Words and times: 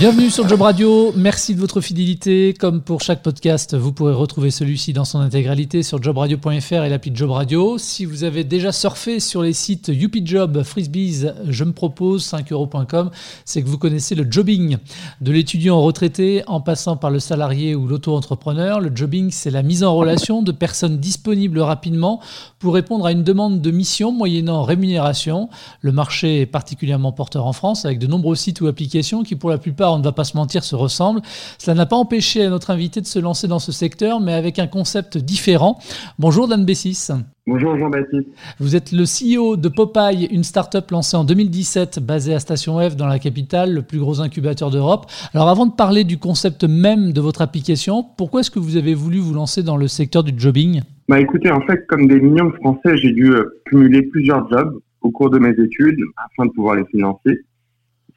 Bienvenue 0.00 0.30
sur 0.30 0.48
Job 0.48 0.62
Radio, 0.62 1.12
merci 1.14 1.54
de 1.54 1.60
votre 1.60 1.82
fidélité. 1.82 2.54
Comme 2.58 2.80
pour 2.80 3.02
chaque 3.02 3.22
podcast, 3.22 3.76
vous 3.76 3.92
pourrez 3.92 4.14
retrouver 4.14 4.50
celui-ci 4.50 4.94
dans 4.94 5.04
son 5.04 5.20
intégralité 5.20 5.82
sur 5.82 6.02
jobradio.fr 6.02 6.72
et 6.72 6.88
l'appli 6.88 7.12
Job 7.14 7.32
Radio. 7.32 7.76
Si 7.76 8.06
vous 8.06 8.24
avez 8.24 8.42
déjà 8.42 8.72
surfé 8.72 9.20
sur 9.20 9.42
les 9.42 9.52
sites 9.52 9.88
YoupiJob, 9.88 10.62
Frisbees, 10.62 11.34
je 11.46 11.64
me 11.64 11.72
propose 11.72 12.24
5euros.com, 12.24 13.10
c'est 13.44 13.62
que 13.62 13.68
vous 13.68 13.76
connaissez 13.76 14.14
le 14.14 14.26
jobbing. 14.26 14.78
De 15.20 15.32
l'étudiant 15.32 15.78
retraité 15.82 16.44
en 16.46 16.62
passant 16.62 16.96
par 16.96 17.10
le 17.10 17.20
salarié 17.20 17.74
ou 17.74 17.86
l'auto-entrepreneur, 17.86 18.80
le 18.80 18.90
jobbing 18.94 19.30
c'est 19.30 19.50
la 19.50 19.62
mise 19.62 19.84
en 19.84 19.94
relation 19.94 20.40
de 20.40 20.52
personnes 20.52 20.96
disponibles 20.96 21.60
rapidement 21.60 22.22
pour 22.58 22.72
répondre 22.72 23.04
à 23.04 23.12
une 23.12 23.22
demande 23.22 23.60
de 23.60 23.70
mission 23.70 24.12
moyennant 24.12 24.62
rémunération. 24.62 25.50
Le 25.82 25.92
marché 25.92 26.40
est 26.40 26.46
particulièrement 26.46 27.12
porteur 27.12 27.44
en 27.44 27.52
France 27.52 27.84
avec 27.84 27.98
de 27.98 28.06
nombreux 28.06 28.34
sites 28.34 28.62
ou 28.62 28.66
applications 28.66 29.24
qui 29.24 29.36
pour 29.36 29.50
la 29.50 29.58
plupart 29.58 29.89
on 29.94 29.98
ne 29.98 30.04
va 30.04 30.12
pas 30.12 30.24
se 30.24 30.36
mentir, 30.36 30.64
se 30.64 30.76
ressemblent. 30.76 31.20
Cela 31.58 31.74
n'a 31.74 31.86
pas 31.86 31.96
empêché 31.96 32.44
à 32.44 32.50
notre 32.50 32.70
invité 32.70 33.00
de 33.00 33.06
se 33.06 33.18
lancer 33.18 33.48
dans 33.48 33.58
ce 33.58 33.72
secteur, 33.72 34.20
mais 34.20 34.32
avec 34.32 34.58
un 34.58 34.66
concept 34.66 35.18
différent. 35.18 35.78
Bonjour 36.18 36.48
Dan 36.48 36.64
Bessis. 36.64 37.08
Bonjour 37.46 37.76
Jean-Baptiste. 37.76 38.28
Vous 38.60 38.76
êtes 38.76 38.92
le 38.92 39.04
CEO 39.04 39.56
de 39.56 39.68
Popeye, 39.68 40.26
une 40.30 40.44
start-up 40.44 40.90
lancée 40.90 41.16
en 41.16 41.24
2017 41.24 41.98
basée 41.98 42.34
à 42.34 42.38
Station 42.38 42.78
F 42.78 42.94
dans 42.94 43.06
la 43.06 43.18
capitale, 43.18 43.74
le 43.74 43.82
plus 43.82 43.98
gros 43.98 44.20
incubateur 44.20 44.70
d'Europe. 44.70 45.06
Alors 45.34 45.48
avant 45.48 45.66
de 45.66 45.72
parler 45.72 46.04
du 46.04 46.18
concept 46.18 46.64
même 46.64 47.12
de 47.12 47.20
votre 47.20 47.42
application, 47.42 48.04
pourquoi 48.16 48.40
est-ce 48.40 48.50
que 48.50 48.60
vous 48.60 48.76
avez 48.76 48.94
voulu 48.94 49.18
vous 49.18 49.34
lancer 49.34 49.62
dans 49.62 49.76
le 49.76 49.88
secteur 49.88 50.22
du 50.22 50.32
jobbing? 50.36 50.82
Bah 51.08 51.18
écoutez, 51.18 51.50
en 51.50 51.60
fait, 51.62 51.86
comme 51.88 52.06
des 52.06 52.20
millions 52.20 52.50
de 52.50 52.54
Français, 52.54 52.96
j'ai 52.98 53.10
dû 53.10 53.32
euh, 53.32 53.60
cumuler 53.66 54.02
plusieurs 54.02 54.48
jobs 54.48 54.78
au 55.00 55.10
cours 55.10 55.30
de 55.30 55.40
mes 55.40 55.50
études 55.50 55.98
afin 56.16 56.46
de 56.46 56.52
pouvoir 56.52 56.76
les 56.76 56.84
financer 56.84 57.42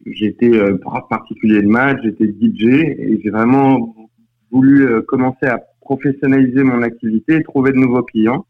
j'étais 0.05 0.51
euh, 0.53 0.77
prof 0.77 1.03
particulier 1.09 1.61
de 1.61 1.67
maths, 1.67 1.99
j'étais 2.03 2.25
DJ 2.25 2.65
et 2.65 3.19
j'ai 3.23 3.29
vraiment 3.29 3.95
voulu 4.51 4.87
euh, 4.87 5.01
commencer 5.01 5.45
à 5.45 5.59
professionnaliser 5.81 6.63
mon 6.63 6.81
activité, 6.81 7.43
trouver 7.43 7.71
de 7.71 7.77
nouveaux 7.77 8.03
clients. 8.03 8.45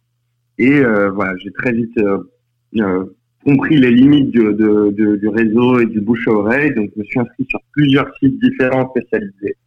Et 0.58 0.80
euh, 0.80 1.10
voilà, 1.10 1.34
j'ai 1.38 1.52
très 1.52 1.72
vite 1.72 2.00
compris 3.44 3.78
les 3.78 3.92
limites 3.92 4.32
du, 4.32 4.40
de, 4.40 5.18
du 5.18 5.28
réseau 5.28 5.80
et 5.80 5.86
du 5.86 6.00
bouche 6.00 6.28
à 6.28 6.32
oreille. 6.32 6.74
Donc, 6.74 6.92
je 6.96 7.00
me 7.00 7.06
suis 7.06 7.20
inscrit 7.20 7.46
sur 7.50 7.60
plusieurs 7.72 8.10
sites 8.18 8.40
différents 8.40 8.90
spécialisés. 8.90 9.58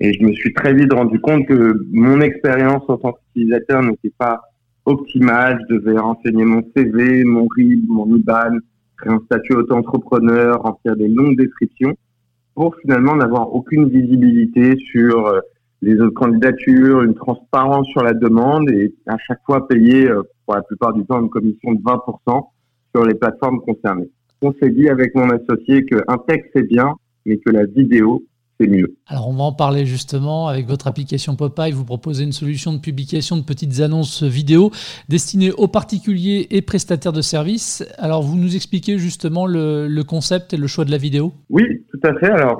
Et 0.00 0.12
je 0.12 0.22
me 0.24 0.32
suis 0.32 0.52
très 0.52 0.74
vite 0.74 0.92
rendu 0.92 1.20
compte 1.20 1.46
que 1.46 1.86
mon 1.92 2.20
expérience 2.20 2.82
en 2.88 2.96
tant 2.96 3.12
qu'utilisateur 3.12 3.82
n'était 3.82 4.12
pas 4.18 4.40
optimale. 4.84 5.64
Je 5.68 5.76
devais 5.76 5.98
renseigner 5.98 6.44
mon 6.44 6.62
CV, 6.76 7.24
mon 7.24 7.46
RIB, 7.46 7.88
mon 7.88 8.14
IBAN, 8.16 8.58
un 9.06 9.20
statut 9.26 9.54
auto-entrepreneur, 9.54 10.60
remplir 10.60 10.96
des 10.96 11.08
longues 11.08 11.36
descriptions, 11.36 11.94
pour 12.54 12.76
finalement 12.76 13.16
n'avoir 13.16 13.52
aucune 13.54 13.88
visibilité 13.88 14.76
sur 14.90 15.26
euh, 15.26 15.40
les 15.82 16.00
autres 16.00 16.14
candidatures, 16.14 17.02
une 17.02 17.14
transparence 17.14 17.86
sur 17.88 18.02
la 18.02 18.14
demande 18.14 18.70
et 18.70 18.94
à 19.06 19.18
chaque 19.18 19.40
fois 19.44 19.66
payer 19.68 20.08
euh, 20.08 20.22
pour 20.44 20.54
la 20.54 20.62
plupart 20.62 20.92
du 20.92 21.04
temps 21.04 21.20
une 21.20 21.30
commission 21.30 21.72
de 21.72 21.82
20% 21.82 22.46
sur 22.94 23.04
les 23.04 23.14
plateformes 23.14 23.60
concernées. 23.60 24.10
On 24.40 24.52
s'est 24.52 24.70
dit 24.70 24.88
avec 24.88 25.14
mon 25.14 25.28
associé 25.30 25.84
qu'un 25.84 26.18
texte 26.28 26.50
c'est 26.54 26.68
bien, 26.68 26.94
mais 27.26 27.38
que 27.38 27.50
la 27.50 27.64
vidéo 27.64 28.22
c'est 28.60 28.66
mieux. 28.66 28.96
Alors 29.06 29.28
on 29.28 29.32
va 29.34 29.44
en 29.44 29.52
parler 29.52 29.84
justement 29.84 30.48
avec 30.48 30.66
votre 30.66 30.86
application 30.86 31.36
Popeye. 31.36 31.72
Vous 31.72 31.84
proposez 31.84 32.24
une 32.24 32.32
solution 32.32 32.72
de 32.72 32.78
publication 32.78 33.36
de 33.36 33.42
petites 33.42 33.80
annonces 33.80 34.22
vidéo 34.22 34.70
destinées 35.08 35.52
aux 35.52 35.68
particuliers 35.68 36.46
et 36.50 36.62
prestataires 36.62 37.12
de 37.12 37.22
services. 37.22 37.84
Alors 37.98 38.22
vous 38.22 38.36
nous 38.36 38.54
expliquez 38.54 38.98
justement 38.98 39.46
le, 39.46 40.02
concept 40.02 40.52
et 40.52 40.56
le 40.56 40.66
choix 40.66 40.84
de 40.84 40.90
la 40.90 40.98
vidéo? 40.98 41.32
Oui, 41.50 41.64
tout 41.90 42.00
à 42.06 42.14
fait. 42.18 42.30
Alors 42.30 42.56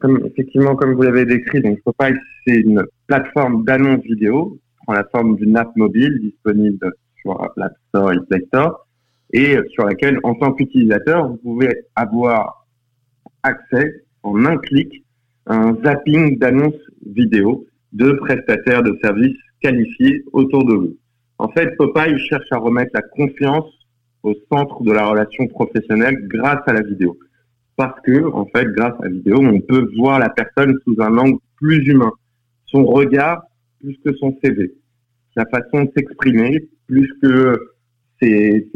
comme, 0.00 0.20
effectivement, 0.26 0.74
comme 0.74 0.94
vous 0.94 1.02
l'avez 1.02 1.26
décrit, 1.26 1.60
donc 1.60 1.80
Popeye 1.82 2.14
c'est 2.46 2.56
une 2.56 2.82
plateforme 3.06 3.64
d'annonces 3.64 4.02
vidéo 4.04 4.58
prend 4.86 4.94
la 4.94 5.04
forme 5.04 5.36
d'une 5.36 5.56
app 5.56 5.74
mobile 5.76 6.18
disponible 6.20 6.92
sur 7.20 7.52
l'App 7.56 7.72
Store 7.88 8.12
et 8.12 8.18
Play 8.28 8.44
Store 8.46 8.86
et 9.32 9.58
sur 9.70 9.84
laquelle 9.84 10.18
en 10.22 10.34
tant 10.34 10.52
qu'utilisateur 10.52 11.28
vous 11.28 11.36
pouvez 11.36 11.86
avoir 11.94 12.66
accès 13.42 14.04
en 14.22 14.44
un 14.44 14.56
clic 14.56 15.04
un 15.46 15.76
zapping 15.84 16.38
d'annonces 16.38 16.74
vidéo 17.04 17.66
de 17.92 18.12
prestataires 18.12 18.82
de 18.82 18.98
services 19.02 19.36
qualifiés 19.60 20.24
autour 20.32 20.64
de 20.64 20.74
vous. 20.74 20.96
En 21.38 21.48
fait, 21.48 21.76
Popeye 21.76 22.18
cherche 22.18 22.50
à 22.50 22.58
remettre 22.58 22.90
la 22.94 23.02
confiance 23.02 23.66
au 24.22 24.34
centre 24.50 24.82
de 24.82 24.92
la 24.92 25.06
relation 25.06 25.46
professionnelle 25.48 26.26
grâce 26.26 26.62
à 26.66 26.72
la 26.72 26.82
vidéo. 26.82 27.16
Parce 27.76 28.00
que, 28.00 28.24
en 28.32 28.46
fait, 28.46 28.66
grâce 28.72 28.94
à 29.00 29.04
la 29.04 29.10
vidéo, 29.10 29.38
on 29.38 29.60
peut 29.60 29.88
voir 29.96 30.18
la 30.18 30.30
personne 30.30 30.78
sous 30.84 30.96
un 30.98 31.16
angle 31.18 31.38
plus 31.56 31.86
humain. 31.86 32.12
Son 32.66 32.84
regard 32.84 33.42
plus 33.80 33.96
que 34.04 34.14
son 34.14 34.36
CV. 34.42 34.72
Sa 35.36 35.44
façon 35.46 35.84
de 35.84 35.90
s'exprimer 35.96 36.68
plus 36.86 37.12
que 37.22 37.60
c'est 38.20 38.66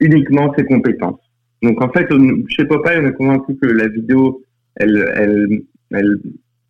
uniquement 0.00 0.52
ses 0.56 0.64
compétences. 0.64 1.20
Donc, 1.62 1.82
en 1.82 1.88
fait, 1.90 2.06
chez 2.48 2.66
Popeye, 2.66 2.98
on 2.98 3.06
est 3.06 3.14
convaincu 3.14 3.56
que 3.56 3.66
la 3.66 3.88
vidéo, 3.88 4.42
elle, 4.76 5.10
elle 5.16 5.62
elle 5.94 6.18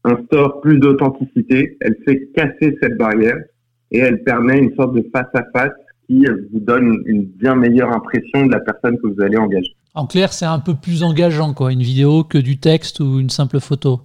instaure 0.05 0.61
plus 0.61 0.79
d'authenticité, 0.79 1.77
elle 1.81 1.97
fait 2.05 2.29
casser 2.35 2.77
cette 2.83 2.97
barrière 2.97 3.39
et 3.91 3.99
elle 3.99 4.23
permet 4.23 4.59
une 4.59 4.75
sorte 4.75 4.95
de 4.95 5.09
face 5.13 5.29
à 5.35 5.45
face 5.53 5.73
qui 6.07 6.25
vous 6.53 6.61
donne 6.61 7.03
une 7.07 7.25
bien 7.25 7.55
meilleure 7.55 7.91
impression 7.93 8.47
de 8.47 8.53
la 8.53 8.61
personne 8.61 8.99
que 8.99 9.07
vous 9.07 9.21
allez 9.23 9.37
engager. 9.37 9.75
En 9.95 10.07
clair, 10.07 10.33
c'est 10.33 10.47
un 10.47 10.59
peu 10.59 10.75
plus 10.75 11.03
engageant, 11.03 11.53
quoi, 11.53 11.73
une 11.73 11.83
vidéo 11.83 12.25
que 12.25 12.39
du 12.39 12.59
texte 12.59 13.01
ou 13.01 13.21
une 13.21 13.31
simple 13.31 13.61
photo. 13.61 14.01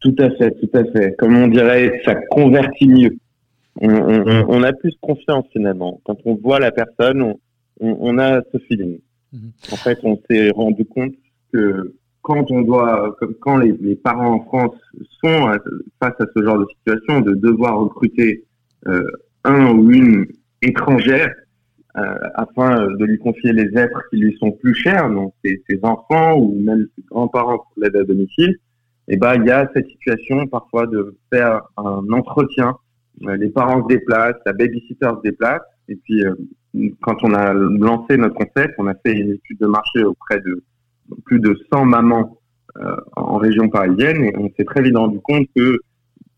Tout 0.00 0.16
à 0.18 0.30
fait, 0.30 0.52
tout 0.52 0.70
à 0.72 0.84
fait. 0.84 1.14
Comme 1.18 1.36
on 1.36 1.48
dirait, 1.48 2.00
ça 2.04 2.14
convertit 2.30 2.88
mieux. 2.88 3.16
On, 3.76 4.62
a 4.62 4.72
plus 4.72 4.94
confiance 5.00 5.44
finalement. 5.52 6.00
Quand 6.04 6.16
on 6.24 6.34
voit 6.34 6.58
la 6.58 6.72
personne, 6.72 7.34
on, 7.80 8.18
a 8.18 8.40
ce 8.52 8.58
feeling. 8.66 8.98
Mhm. 9.32 9.52
En 9.72 9.76
fait, 9.76 9.98
on 10.02 10.18
s'est 10.28 10.50
rendu 10.50 10.84
compte 10.84 11.14
que 11.52 11.94
quand 12.22 12.50
on 12.50 12.62
doit, 12.62 13.16
quand 13.40 13.56
les, 13.58 13.96
parents 13.96 14.34
en 14.34 14.40
France 14.44 14.76
sont 15.22 15.52
face 16.00 16.14
à 16.20 16.26
ce 16.34 16.42
genre 16.42 16.58
de 16.58 16.66
situation, 16.76 17.20
de 17.20 17.34
devoir 17.34 17.78
recruter 17.78 18.44
euh, 18.86 19.02
un 19.44 19.72
ou 19.72 19.90
une 19.90 20.26
étrangère 20.62 21.32
euh, 21.96 22.14
afin 22.34 22.86
de 22.86 23.04
lui 23.04 23.18
confier 23.18 23.52
les 23.52 23.76
êtres 23.76 24.02
qui 24.10 24.18
lui 24.18 24.36
sont 24.38 24.52
plus 24.52 24.74
chers, 24.74 25.10
donc 25.10 25.34
ses, 25.44 25.62
enfants 25.82 26.38
ou 26.38 26.60
même 26.60 26.86
ses 26.96 27.02
grands-parents 27.10 27.58
pour 27.58 27.72
l'aide 27.82 27.96
à 27.96 28.04
domicile, 28.04 28.56
et 29.08 29.14
eh 29.14 29.16
ben 29.16 29.34
il 29.34 29.46
y 29.46 29.50
a 29.50 29.68
cette 29.74 29.88
situation 29.88 30.46
parfois 30.46 30.86
de 30.86 31.16
faire 31.32 31.62
un 31.76 32.04
entretien. 32.12 32.76
Euh, 33.24 33.36
les 33.36 33.48
parents 33.48 33.82
se 33.82 33.88
déplacent, 33.88 34.36
la 34.46 34.52
babysitter 34.52 35.08
se 35.16 35.22
déplace, 35.22 35.62
et 35.88 35.96
puis 35.96 36.22
quand 37.00 37.16
on 37.24 37.34
a 37.34 37.52
lancé 37.52 38.16
notre 38.16 38.36
concept, 38.36 38.74
on 38.78 38.86
a 38.86 38.94
fait 38.94 39.12
une 39.12 39.32
étude 39.32 39.58
de 39.58 39.66
marché 39.66 40.04
auprès 40.04 40.40
de 40.40 40.62
plus 41.24 41.40
de 41.40 41.56
100 41.72 41.84
mamans 41.84 42.38
euh, 42.78 42.96
en 43.16 43.36
région 43.36 43.68
parisienne 43.68 44.24
et 44.24 44.32
on 44.36 44.50
s'est 44.56 44.64
très 44.64 44.82
vite 44.82 44.96
rendu 44.96 45.20
compte 45.20 45.46
que 45.56 45.78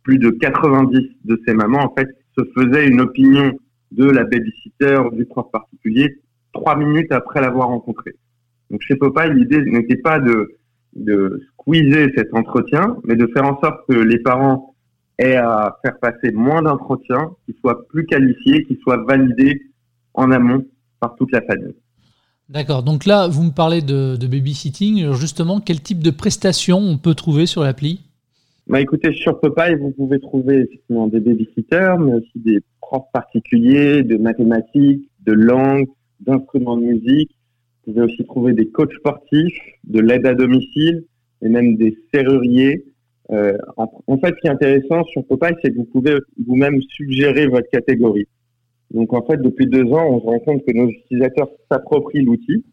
plus 0.02 0.18
de 0.18 0.30
90 0.30 0.98
de 1.24 1.40
ces 1.46 1.54
mamans 1.54 1.84
en 1.84 1.94
fait 1.94 2.08
se 2.36 2.44
faisaient 2.54 2.88
une 2.88 3.00
opinion 3.00 3.52
de 3.92 4.06
la 4.06 4.24
babysitter 4.24 5.02
du 5.12 5.26
prof 5.26 5.46
particulier 5.52 6.18
trois 6.52 6.76
minutes 6.76 7.12
après 7.12 7.40
l'avoir 7.40 7.68
rencontré. 7.68 8.14
Donc 8.70 8.80
chez 8.82 8.96
Popeye, 8.96 9.34
l'idée 9.34 9.62
n'était 9.62 9.96
pas 9.96 10.18
de, 10.18 10.56
de 10.94 11.40
squeezer 11.52 12.10
cet 12.16 12.34
entretien, 12.34 12.96
mais 13.04 13.16
de 13.16 13.26
faire 13.28 13.44
en 13.44 13.60
sorte 13.60 13.80
que 13.88 13.94
les 13.94 14.18
parents 14.18 14.74
aient 15.18 15.36
à 15.36 15.78
faire 15.84 15.98
passer 15.98 16.32
moins 16.32 16.62
d'entretiens, 16.62 17.32
qu'ils 17.44 17.54
soient 17.56 17.86
plus 17.88 18.06
qualifiés, 18.06 18.64
qu'ils 18.64 18.78
soient 18.78 19.04
validés 19.04 19.60
en 20.14 20.30
amont 20.30 20.66
par 21.00 21.16
toute 21.16 21.32
la 21.32 21.42
famille. 21.42 21.74
D'accord. 22.52 22.82
Donc 22.82 23.06
là, 23.06 23.28
vous 23.28 23.44
me 23.44 23.50
parlez 23.50 23.80
de, 23.80 24.14
babysitting. 24.26 25.12
Justement, 25.14 25.58
quel 25.58 25.80
type 25.80 26.00
de 26.00 26.10
prestations 26.10 26.78
on 26.78 26.98
peut 26.98 27.14
trouver 27.14 27.46
sur 27.46 27.62
l'appli? 27.62 28.02
Bah 28.66 28.80
écoutez, 28.80 29.12
sur 29.14 29.40
Popeye, 29.40 29.74
vous 29.76 29.90
pouvez 29.90 30.20
trouver 30.20 30.68
des 30.90 31.20
babysitters, 31.20 31.96
mais 31.98 32.12
aussi 32.14 32.32
des 32.36 32.58
profs 32.80 33.10
particuliers 33.12 34.02
de 34.02 34.18
mathématiques, 34.18 35.08
de 35.24 35.32
langue, 35.32 35.86
d'instruments 36.20 36.76
de 36.76 36.84
musique. 36.84 37.30
Vous 37.86 37.94
pouvez 37.94 38.04
aussi 38.04 38.24
trouver 38.24 38.52
des 38.52 38.68
coachs 38.68 38.92
sportifs, 38.92 39.58
de 39.84 40.00
l'aide 40.00 40.26
à 40.26 40.34
domicile 40.34 41.04
et 41.40 41.48
même 41.48 41.76
des 41.76 41.96
serruriers. 42.12 42.84
Euh, 43.30 43.56
en, 43.78 43.90
en, 44.06 44.18
fait, 44.18 44.34
ce 44.36 44.40
qui 44.42 44.46
est 44.48 44.50
intéressant 44.50 45.04
sur 45.04 45.24
Popeye, 45.26 45.54
c'est 45.62 45.70
que 45.70 45.76
vous 45.76 45.88
pouvez 45.90 46.18
vous-même 46.46 46.82
suggérer 46.82 47.46
votre 47.46 47.68
catégorie. 47.70 48.26
Donc 48.92 49.12
en 49.12 49.22
fait, 49.22 49.38
depuis 49.38 49.66
deux 49.66 49.90
ans, 49.92 50.06
on 50.08 50.20
se 50.20 50.26
rend 50.26 50.38
compte 50.40 50.64
que 50.66 50.76
nos 50.76 50.88
utilisateurs 50.88 51.48
s'approprient 51.70 52.22
l'outil 52.22 52.64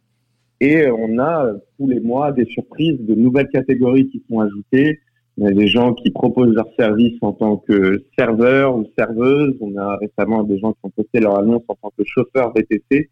et 0.60 0.90
on 0.90 1.18
a 1.20 1.46
euh, 1.46 1.58
tous 1.78 1.88
les 1.88 2.00
mois 2.02 2.32
des 2.32 2.46
surprises 2.46 3.00
de 3.00 3.16
nouvelles 3.16 3.48
catégories 3.48 4.10
qui 4.10 4.22
sont 4.30 4.40
ajoutées. 4.40 5.00
On 5.38 5.46
a 5.46 5.52
des 5.52 5.68
gens 5.68 5.94
qui 5.94 6.12
proposent 6.12 6.54
leurs 6.54 6.74
services 6.78 7.18
en 7.22 7.32
tant 7.32 7.58
que 7.58 8.04
serveur 8.18 8.76
ou 8.76 8.86
serveuse. 8.98 9.56
On 9.62 9.78
a 9.78 9.98
récemment 9.98 10.44
des 10.44 10.60
gens 10.60 10.74
qui 10.74 10.80
ont 10.84 10.90
posté 10.90 11.22
leur 11.22 11.38
annonce 11.40 11.64
en 11.70 11.76
tant 11.76 11.92
que 11.98 12.04
chauffeur 12.06 12.52
VTC. 12.54 12.84
Il 12.92 13.08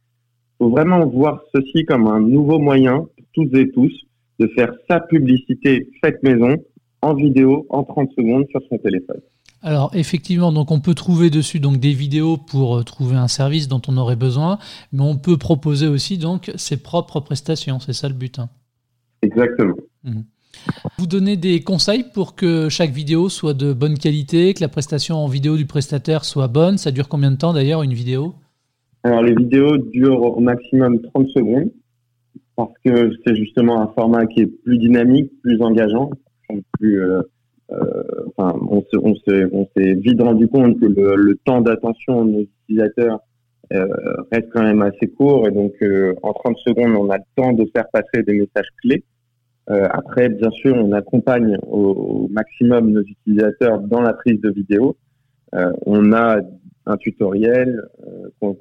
faut 0.57 0.69
vraiment 0.69 1.05
voir 1.05 1.41
ceci 1.55 1.85
comme 1.85 2.07
un 2.07 2.19
nouveau 2.19 2.59
moyen 2.59 2.97
pour 2.97 3.25
toutes 3.31 3.55
et 3.55 3.69
tous 3.69 3.93
de 4.39 4.47
faire 4.47 4.73
sa 4.89 4.99
publicité 4.99 5.89
faite 6.03 6.21
maison 6.23 6.55
en 7.01 7.13
vidéo 7.13 7.65
en 7.69 7.83
30 7.83 8.11
secondes 8.17 8.45
sur 8.49 8.61
son 8.69 8.77
téléphone. 8.77 9.21
Alors 9.63 9.91
effectivement, 9.93 10.51
donc 10.51 10.71
on 10.71 10.79
peut 10.79 10.93
trouver 10.93 11.29
dessus 11.29 11.59
donc 11.59 11.77
des 11.77 11.93
vidéos 11.93 12.37
pour 12.37 12.77
euh, 12.77 12.83
trouver 12.83 13.15
un 13.15 13.27
service 13.27 13.67
dont 13.67 13.81
on 13.87 13.97
aurait 13.97 14.15
besoin, 14.15 14.59
mais 14.91 15.01
on 15.01 15.17
peut 15.17 15.37
proposer 15.37 15.87
aussi 15.87 16.17
donc 16.17 16.51
ses 16.55 16.77
propres 16.77 17.19
prestations. 17.19 17.79
C'est 17.79 17.93
ça 17.93 18.07
le 18.07 18.13
but. 18.13 18.39
Hein. 18.39 18.49
Exactement. 19.21 19.75
Mmh. 20.03 20.21
Vous 20.97 21.07
donnez 21.07 21.37
des 21.37 21.61
conseils 21.61 22.05
pour 22.13 22.35
que 22.35 22.69
chaque 22.69 22.91
vidéo 22.91 23.29
soit 23.29 23.53
de 23.53 23.73
bonne 23.73 23.97
qualité, 23.97 24.53
que 24.53 24.61
la 24.61 24.67
prestation 24.67 25.15
en 25.17 25.27
vidéo 25.27 25.57
du 25.57 25.65
prestataire 25.65 26.25
soit 26.25 26.47
bonne? 26.47 26.77
Ça 26.77 26.91
dure 26.91 27.07
combien 27.07 27.31
de 27.31 27.37
temps 27.37 27.53
d'ailleurs 27.53 27.83
une 27.83 27.93
vidéo? 27.93 28.35
Alors 29.03 29.21
les 29.21 29.35
vidéos 29.35 29.77
durent 29.77 30.37
au 30.37 30.39
maximum 30.39 31.01
30 31.01 31.29
secondes 31.29 31.71
parce 32.55 32.73
que 32.83 33.11
c'est 33.25 33.35
justement 33.35 33.81
un 33.81 33.87
format 33.87 34.25
qui 34.25 34.41
est 34.41 34.47
plus 34.47 34.77
dynamique, 34.79 35.31
plus 35.41 35.61
engageant, 35.61 36.09
plus 36.73 37.01
euh, 37.01 37.21
enfin, 37.69 38.57
on 38.69 38.83
s'est 39.25 39.93
vite 39.95 40.21
rendu 40.21 40.47
compte 40.47 40.79
que 40.79 40.85
le, 40.85 41.35
temps 41.43 41.61
d'attention 41.61 42.25
de 42.25 42.31
nos 42.31 42.41
utilisateurs 42.41 43.19
euh, 43.73 43.87
reste 44.31 44.49
quand 44.53 44.63
même 44.63 44.81
assez 44.81 45.07
court 45.07 45.47
et 45.47 45.51
donc 45.51 45.73
euh, 45.81 46.13
en 46.23 46.31
30 46.31 46.57
secondes 46.65 46.95
on 46.97 47.09
a 47.09 47.17
le 47.17 47.23
temps 47.35 47.51
de 47.51 47.65
faire 47.75 47.89
passer 47.91 48.23
des 48.25 48.39
messages 48.39 48.69
clés. 48.81 49.03
après, 49.67 50.29
bien 50.29 50.49
sûr, 50.51 50.75
on 50.75 50.93
accompagne 50.93 51.57
au, 51.67 52.29
maximum 52.31 52.91
nos 52.91 53.01
utilisateurs 53.01 53.81
dans 53.81 54.01
la 54.01 54.13
prise 54.13 54.39
de 54.39 54.49
vidéo. 54.49 54.95
on 55.85 56.13
a 56.13 56.39
un 56.85 56.97
tutoriel 56.97 57.81
qu'on 58.39 58.55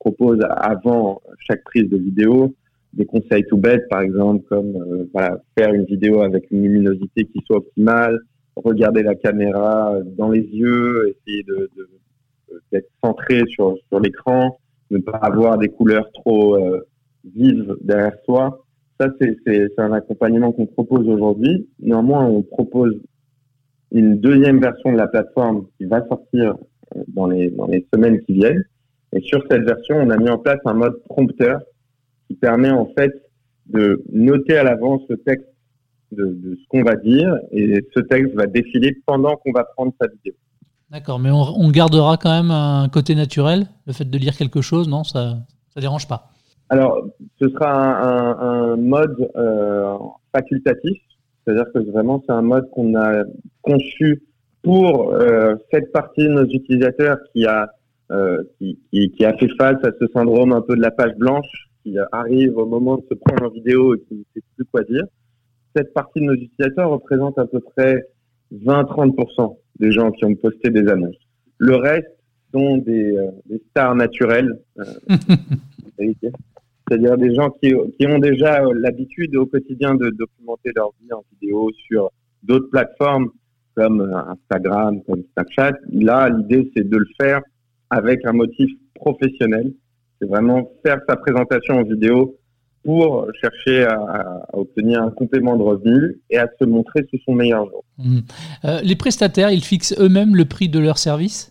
propose 0.00 0.40
avant 0.50 1.22
chaque 1.46 1.62
prise 1.62 1.88
de 1.88 1.96
vidéo 1.96 2.52
des 2.92 3.06
conseils 3.06 3.44
tout 3.44 3.56
bêtes, 3.56 3.88
par 3.88 4.00
exemple, 4.00 4.44
comme 4.48 4.76
euh, 4.76 5.08
voilà, 5.12 5.40
faire 5.56 5.72
une 5.72 5.84
vidéo 5.84 6.22
avec 6.22 6.50
une 6.50 6.62
luminosité 6.62 7.24
qui 7.24 7.40
soit 7.46 7.58
optimale, 7.58 8.18
regarder 8.56 9.02
la 9.02 9.14
caméra 9.14 9.94
dans 10.18 10.30
les 10.30 10.42
yeux, 10.42 11.14
essayer 11.16 11.42
de, 11.44 11.70
d'être 12.72 12.90
centré 13.02 13.42
sur, 13.48 13.76
sur 13.88 14.00
l'écran, 14.00 14.58
ne 14.90 14.98
pas 14.98 15.18
avoir 15.18 15.58
des 15.58 15.68
couleurs 15.68 16.10
trop 16.12 16.56
euh, 16.56 16.86
vives 17.34 17.76
derrière 17.80 18.16
soi. 18.24 18.64
Ça, 18.98 19.08
c'est 19.20 19.78
un 19.78 19.92
accompagnement 19.92 20.52
qu'on 20.52 20.66
propose 20.66 21.08
aujourd'hui. 21.08 21.68
Néanmoins, 21.80 22.26
on 22.26 22.42
propose 22.42 23.00
une 23.92 24.20
deuxième 24.20 24.60
version 24.60 24.92
de 24.92 24.98
la 24.98 25.08
plateforme 25.08 25.66
qui 25.78 25.86
va 25.86 26.06
sortir 26.06 26.56
euh, 26.96 27.02
dans 27.08 27.26
les, 27.26 27.50
dans 27.50 27.66
les 27.66 27.86
semaines 27.92 28.20
qui 28.22 28.34
viennent. 28.34 28.64
Et 29.12 29.20
sur 29.22 29.42
cette 29.50 29.62
version, 29.62 29.96
on 29.96 30.10
a 30.10 30.16
mis 30.16 30.28
en 30.28 30.38
place 30.38 30.58
un 30.64 30.74
mode 30.74 31.00
prompteur 31.08 31.60
qui 32.30 32.36
permet 32.36 32.70
en 32.70 32.86
fait 32.96 33.12
de 33.66 34.04
noter 34.12 34.56
à 34.56 34.62
l'avance 34.62 35.02
le 35.08 35.16
texte 35.16 35.48
de, 36.12 36.56
ce 36.60 36.68
qu'on 36.68 36.84
va 36.84 36.94
dire 36.94 37.36
et 37.50 37.84
ce 37.92 38.00
texte 38.00 38.34
va 38.34 38.46
défiler 38.46 38.96
pendant 39.04 39.36
qu'on 39.36 39.50
va 39.50 39.64
prendre 39.64 39.92
sa 40.00 40.06
vidéo. 40.06 40.34
D'accord, 40.92 41.18
mais 41.18 41.30
on, 41.30 41.70
gardera 41.70 42.16
quand 42.16 42.30
même 42.30 42.50
un 42.50 42.88
côté 42.88 43.14
naturel, 43.14 43.66
le 43.86 43.92
fait 43.92 44.08
de 44.08 44.18
lire 44.18 44.36
quelque 44.36 44.60
chose, 44.60 44.88
non 44.88 45.04
Ça 45.04 45.38
ne 45.76 45.80
dérange 45.80 46.06
pas 46.08 46.30
Alors, 46.68 47.04
ce 47.40 47.48
sera 47.48 47.70
un, 47.70 48.76
mode 48.76 49.16
euh, 49.36 49.96
facultatif, 50.32 50.98
c'est-à-dire 51.44 51.66
que 51.72 51.78
vraiment 51.90 52.22
c'est 52.26 52.32
un 52.32 52.42
mode 52.42 52.68
qu'on 52.70 52.96
a 52.96 53.24
conçu 53.62 54.22
pour 54.62 55.14
euh, 55.14 55.54
cette 55.72 55.90
partie 55.92 56.24
de 56.24 56.28
nos 56.28 56.44
utilisateurs 56.44 57.18
qui 57.32 57.46
a, 57.46 57.70
euh, 58.10 58.42
qui, 58.58 58.78
qui, 58.92 59.24
a 59.24 59.32
fait 59.36 59.48
face 59.58 59.78
à 59.84 59.90
ce 59.98 60.06
syndrome 60.12 60.52
un 60.52 60.60
peu 60.60 60.76
de 60.76 60.82
la 60.82 60.90
page 60.90 61.14
blanche 61.16 61.69
qui 61.82 61.96
arrive 62.12 62.56
au 62.56 62.66
moment 62.66 62.96
de 62.96 63.04
se 63.08 63.14
prendre 63.14 63.44
en 63.44 63.50
vidéo 63.50 63.94
et 63.94 64.00
qui 64.00 64.14
ne 64.14 64.22
sait 64.34 64.42
plus 64.56 64.64
quoi 64.66 64.82
dire, 64.84 65.04
cette 65.74 65.92
partie 65.94 66.20
de 66.20 66.26
nos 66.26 66.34
utilisateurs 66.34 66.90
représente 66.90 67.38
à 67.38 67.46
peu 67.46 67.60
près 67.60 68.06
20-30% 68.52 69.56
des 69.78 69.92
gens 69.92 70.10
qui 70.10 70.24
ont 70.24 70.34
posté 70.34 70.70
des 70.70 70.88
annonces. 70.88 71.16
Le 71.58 71.76
reste 71.76 72.10
sont 72.52 72.78
des, 72.78 73.16
euh, 73.16 73.58
stars 73.70 73.94
naturelles, 73.94 74.58
euh, 74.78 74.84
c'est-à-dire 76.88 77.16
des 77.16 77.34
gens 77.34 77.50
qui, 77.50 77.72
qui 77.98 78.06
ont 78.06 78.18
déjà 78.18 78.64
euh, 78.64 78.72
l'habitude 78.74 79.36
au 79.36 79.46
quotidien 79.46 79.94
de 79.94 80.10
documenter 80.10 80.72
leur 80.74 80.92
vie 81.00 81.12
en 81.12 81.24
vidéo 81.32 81.70
sur 81.86 82.10
d'autres 82.42 82.68
plateformes 82.70 83.30
comme 83.76 84.00
Instagram, 84.00 85.00
comme 85.04 85.22
Snapchat. 85.32 85.78
Là, 85.92 86.28
l'idée, 86.28 86.70
c'est 86.74 86.88
de 86.88 86.96
le 86.96 87.06
faire 87.20 87.40
avec 87.88 88.26
un 88.26 88.32
motif 88.32 88.70
professionnel 88.94 89.72
c'est 90.20 90.28
vraiment 90.28 90.70
faire 90.84 90.98
sa 91.08 91.16
présentation 91.16 91.74
en 91.74 91.82
vidéo 91.82 92.36
pour 92.84 93.26
chercher 93.40 93.84
à, 93.84 94.46
obtenir 94.52 95.02
un 95.02 95.10
complément 95.10 95.56
de 95.56 95.62
revenu 95.62 96.20
et 96.30 96.38
à 96.38 96.48
se 96.58 96.64
montrer 96.64 97.06
sous 97.10 97.18
son 97.24 97.34
meilleur 97.34 97.68
jour. 97.68 97.84
Mmh. 97.98 98.18
Euh, 98.64 98.80
les 98.82 98.96
prestataires, 98.96 99.50
ils 99.50 99.64
fixent 99.64 99.94
eux-mêmes 99.98 100.34
le 100.34 100.46
prix 100.46 100.68
de 100.68 100.78
leur 100.78 100.98
service? 100.98 101.50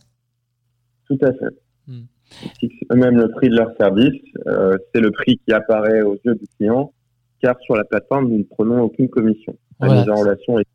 Tout 1.08 1.20
à 1.22 1.32
fait. 1.32 1.56
Mmh. 1.88 2.00
Ils 2.44 2.50
fixent 2.60 2.84
eux-mêmes 2.92 3.18
le 3.18 3.30
prix 3.32 3.50
de 3.50 3.56
leur 3.56 3.76
service. 3.80 4.22
Euh, 4.48 4.78
c'est 4.94 5.02
le 5.02 5.12
prix 5.12 5.40
qui 5.46 5.54
apparaît 5.54 6.02
aux 6.02 6.18
yeux 6.26 6.36
du 6.36 6.46
client, 6.58 6.94
car 7.42 7.56
sur 7.62 7.76
la 7.76 7.84
plateforme, 7.84 8.30
nous 8.30 8.40
ne 8.40 8.44
prenons 8.44 8.82
aucune 8.82 9.10
commission. 9.10 9.56
La 9.80 10.00
mise 10.00 10.10
en 10.10 10.16
relation 10.16 10.60
est 10.60 10.66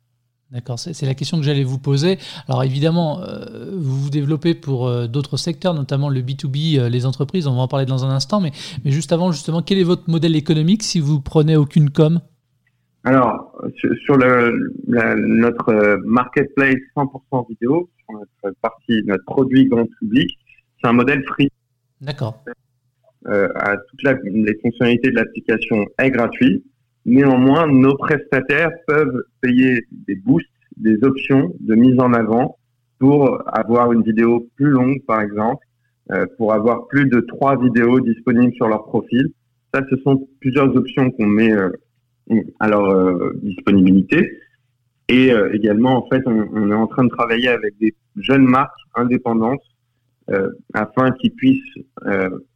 D'accord, 0.55 0.79
c'est 0.79 1.05
la 1.05 1.15
question 1.15 1.35
que 1.35 1.43
j'allais 1.43 1.65
vous 1.65 1.79
poser. 1.79 2.17
Alors 2.47 2.63
évidemment, 2.63 3.21
euh, 3.21 3.71
vous 3.73 4.03
vous 4.03 4.09
développez 4.09 4.55
pour 4.55 4.87
euh, 4.87 5.05
d'autres 5.05 5.35
secteurs, 5.35 5.73
notamment 5.73 6.07
le 6.07 6.21
B2B, 6.21 6.79
euh, 6.79 6.87
les 6.87 7.05
entreprises, 7.05 7.45
on 7.45 7.55
va 7.57 7.63
en 7.63 7.67
parler 7.67 7.85
dans 7.85 8.05
un 8.05 8.09
instant, 8.09 8.39
mais, 8.39 8.51
mais 8.85 8.91
juste 8.91 9.11
avant, 9.11 9.33
justement, 9.33 9.61
quel 9.61 9.79
est 9.79 9.83
votre 9.83 10.09
modèle 10.09 10.33
économique 10.33 10.81
si 10.81 11.01
vous 11.01 11.19
prenez 11.19 11.57
aucune 11.57 11.89
com? 11.89 12.21
Alors, 13.03 13.53
sur, 14.05 14.15
le, 14.15 14.73
notre 14.87 15.99
marketplace 16.05 16.77
100% 16.95 17.49
vidéo, 17.49 17.89
sur 17.99 18.17
notre 18.17 18.55
partie, 18.61 19.03
notre 19.07 19.25
produit 19.25 19.65
grand 19.65 19.87
public, 19.99 20.39
c'est 20.81 20.87
un 20.87 20.93
modèle 20.93 21.21
free. 21.25 21.49
D'accord. 21.99 22.41
à 23.25 23.75
toutes 23.75 24.03
les 24.23 24.57
fonctionnalités 24.61 25.09
de 25.09 25.15
l'application 25.15 25.85
est 25.99 26.11
gratuit. 26.11 26.63
Néanmoins, 27.05 27.67
nos 27.67 27.95
prestataires 27.97 28.71
peuvent 28.87 29.23
payer 29.41 29.85
des 29.91 30.15
boosts, 30.15 30.49
des 30.77 31.03
options 31.03 31.53
de 31.59 31.75
mise 31.75 31.99
en 31.99 32.13
avant 32.13 32.57
pour 32.97 33.43
avoir 33.47 33.91
une 33.91 34.01
vidéo 34.01 34.47
plus 34.55 34.69
longue, 34.69 35.03
par 35.05 35.21
exemple, 35.21 35.63
euh, 36.11 36.25
pour 36.37 36.53
avoir 36.53 36.87
plus 36.87 37.05
de 37.05 37.19
trois 37.19 37.57
vidéos 37.61 37.99
disponibles 37.99 38.53
sur 38.53 38.67
leur 38.67 38.85
profil. 38.85 39.31
Ça, 39.73 39.81
ce 39.89 39.97
sont 39.97 40.27
plusieurs 40.39 40.75
options 40.75 41.11
qu'on 41.11 41.27
met 41.27 41.51
euh, 41.51 41.69
à 42.59 42.67
leur 42.67 42.85
euh, 42.85 43.33
disponibilité. 43.43 44.39
Et 45.07 45.31
également, 45.53 46.03
en 46.03 46.07
fait, 46.09 46.23
on, 46.25 46.49
on, 46.51 46.71
est 46.71 46.73
en 46.73 46.87
train 46.87 47.03
de 47.03 47.09
travailler 47.09 47.49
avec 47.49 47.77
des 47.77 47.93
jeunes 48.15 48.45
marques 48.45 48.73
indépendantes 48.95 49.61
afin 50.73 51.11
qu'ils 51.11 51.35
puissent 51.35 51.75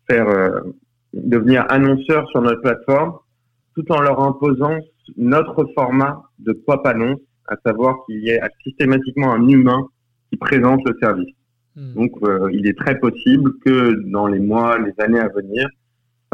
faire 0.09 0.63
devenir 1.13 1.67
annonceurs 1.69 2.27
sur 2.31 2.41
notre 2.41 2.61
plateforme 2.61 3.19
tout 3.79 3.91
en 3.93 4.01
leur 4.01 4.21
imposant 4.21 4.77
notre 5.17 5.65
format 5.73 6.23
de 6.39 6.53
pop 6.53 6.85
annonce, 6.85 7.19
à 7.47 7.55
savoir 7.65 7.97
qu'il 8.05 8.19
y 8.19 8.29
ait 8.29 8.41
systématiquement 8.63 9.33
un 9.33 9.47
humain 9.47 9.87
qui 10.29 10.37
présente 10.37 10.81
le 10.85 10.95
service. 11.01 11.33
Hmm. 11.75 11.93
Donc, 11.93 12.11
euh, 12.23 12.49
il 12.51 12.67
est 12.67 12.77
très 12.77 12.99
possible 12.99 13.53
que 13.65 13.93
dans 14.11 14.27
les 14.27 14.39
mois, 14.39 14.77
les 14.79 14.93
années 15.03 15.19
à 15.19 15.29
venir, 15.29 15.67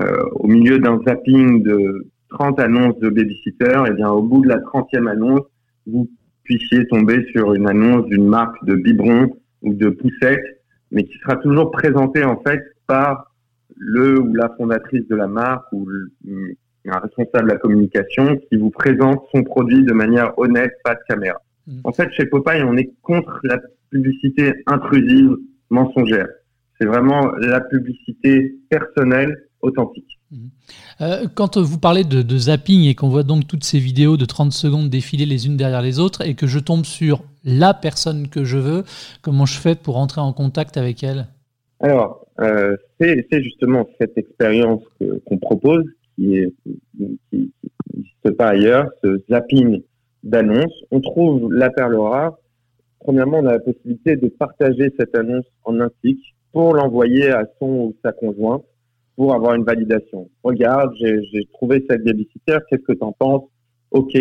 euh, 0.01 0.23
au 0.35 0.47
milieu 0.47 0.79
d'un 0.79 0.99
zapping 1.07 1.63
de 1.63 2.07
30 2.29 2.59
annonces 2.59 2.99
de 2.99 3.09
babysitter, 3.09 3.83
et 3.85 3.89
eh 3.91 3.93
bien, 3.93 4.09
au 4.09 4.21
bout 4.21 4.41
de 4.41 4.49
la 4.49 4.57
30e 4.57 5.07
annonce, 5.07 5.43
vous 5.87 6.09
puissiez 6.43 6.85
tomber 6.87 7.25
sur 7.31 7.53
une 7.53 7.67
annonce 7.67 8.05
d'une 8.07 8.27
marque 8.27 8.63
de 8.65 8.75
biberon 8.75 9.29
ou 9.61 9.73
de 9.73 9.89
poussette, 9.89 10.43
mais 10.91 11.03
qui 11.03 11.17
sera 11.19 11.37
toujours 11.37 11.71
présentée 11.71 12.23
en 12.23 12.41
fait 12.41 12.61
par 12.87 13.31
le 13.77 14.19
ou 14.19 14.33
la 14.33 14.49
fondatrice 14.57 15.07
de 15.07 15.15
la 15.15 15.27
marque 15.27 15.65
ou 15.71 15.87
un 16.89 16.99
responsable 16.99 17.49
de 17.49 17.53
la 17.53 17.59
communication 17.59 18.37
qui 18.37 18.57
vous 18.57 18.69
présente 18.69 19.23
son 19.33 19.43
produit 19.43 19.83
de 19.83 19.93
manière 19.93 20.37
honnête, 20.37 20.71
pas 20.83 20.95
de 20.95 20.99
caméra. 21.07 21.41
Mm. 21.67 21.79
En 21.83 21.91
fait, 21.91 22.09
chez 22.11 22.25
Popeye, 22.25 22.63
on 22.63 22.77
est 22.77 22.91
contre 23.01 23.39
la 23.43 23.59
publicité 23.89 24.53
intrusive, 24.67 25.31
mensongère. 25.69 26.27
C'est 26.79 26.87
vraiment 26.87 27.31
la 27.37 27.61
publicité 27.61 28.55
personnelle, 28.69 29.47
authentique. 29.61 30.19
Mm. 30.31 30.37
Euh, 31.01 31.25
quand 31.33 31.57
vous 31.57 31.79
parlez 31.79 32.03
de, 32.03 32.37
zapping 32.37 32.85
et 32.85 32.95
qu'on 32.95 33.09
voit 33.09 33.23
donc 33.23 33.47
toutes 33.47 33.63
ces 33.63 33.79
vidéos 33.79 34.17
de 34.17 34.25
30 34.25 34.51
secondes 34.53 34.89
défiler 34.89 35.25
les 35.25 35.47
unes 35.47 35.57
derrière 35.57 35.81
les 35.81 35.99
autres 35.99 36.21
et 36.25 36.35
que 36.35 36.47
je 36.47 36.59
tombe 36.59 36.85
sur 36.85 37.23
la 37.43 37.73
personne 37.73 38.27
que 38.27 38.43
je 38.43 38.57
veux, 38.57 38.83
comment 39.21 39.45
je 39.45 39.59
fais 39.59 39.75
pour 39.75 39.97
entrer 39.97 40.21
en 40.21 40.33
contact 40.33 40.77
avec 40.77 41.03
elle? 41.03 41.27
Alors, 41.79 42.25
euh, 42.39 42.75
c'est 42.99 43.43
justement 43.43 43.87
cette 43.99 44.17
expérience 44.17 44.81
qu'on 45.25 45.37
propose 45.37 45.85
qui 46.15 46.53
n'existe 46.97 48.37
pas 48.37 48.49
ailleurs, 48.49 48.89
ce 49.03 49.21
zapping 49.29 49.81
d'annonces. 50.23 50.83
On 50.91 51.01
trouve 51.01 51.53
la 51.53 51.69
perle 51.69 51.95
rare. 51.95 52.37
Premièrement, 52.99 53.39
on 53.39 53.45
a 53.45 53.53
la 53.53 53.59
possibilité 53.59 54.15
de 54.15 54.27
partager 54.29 54.91
cette 54.97 55.15
annonce 55.15 55.45
en 55.63 55.79
un 55.79 55.89
clic 56.01 56.19
pour 56.51 56.73
l'envoyer 56.73 57.29
à 57.29 57.45
son 57.59 57.67
ou 57.67 57.95
sa 58.03 58.11
conjointe 58.11 58.63
pour 59.15 59.33
avoir 59.33 59.55
une 59.55 59.63
validation. 59.63 60.29
Regarde, 60.43 60.91
j'ai 60.99 61.45
trouvé 61.53 61.85
cette 61.89 62.03
babysitter, 62.03 62.57
qu'est-ce 62.69 62.81
que 62.81 62.93
tu 62.93 63.03
en 63.03 63.11
penses? 63.11 63.43
OK, 63.91 64.17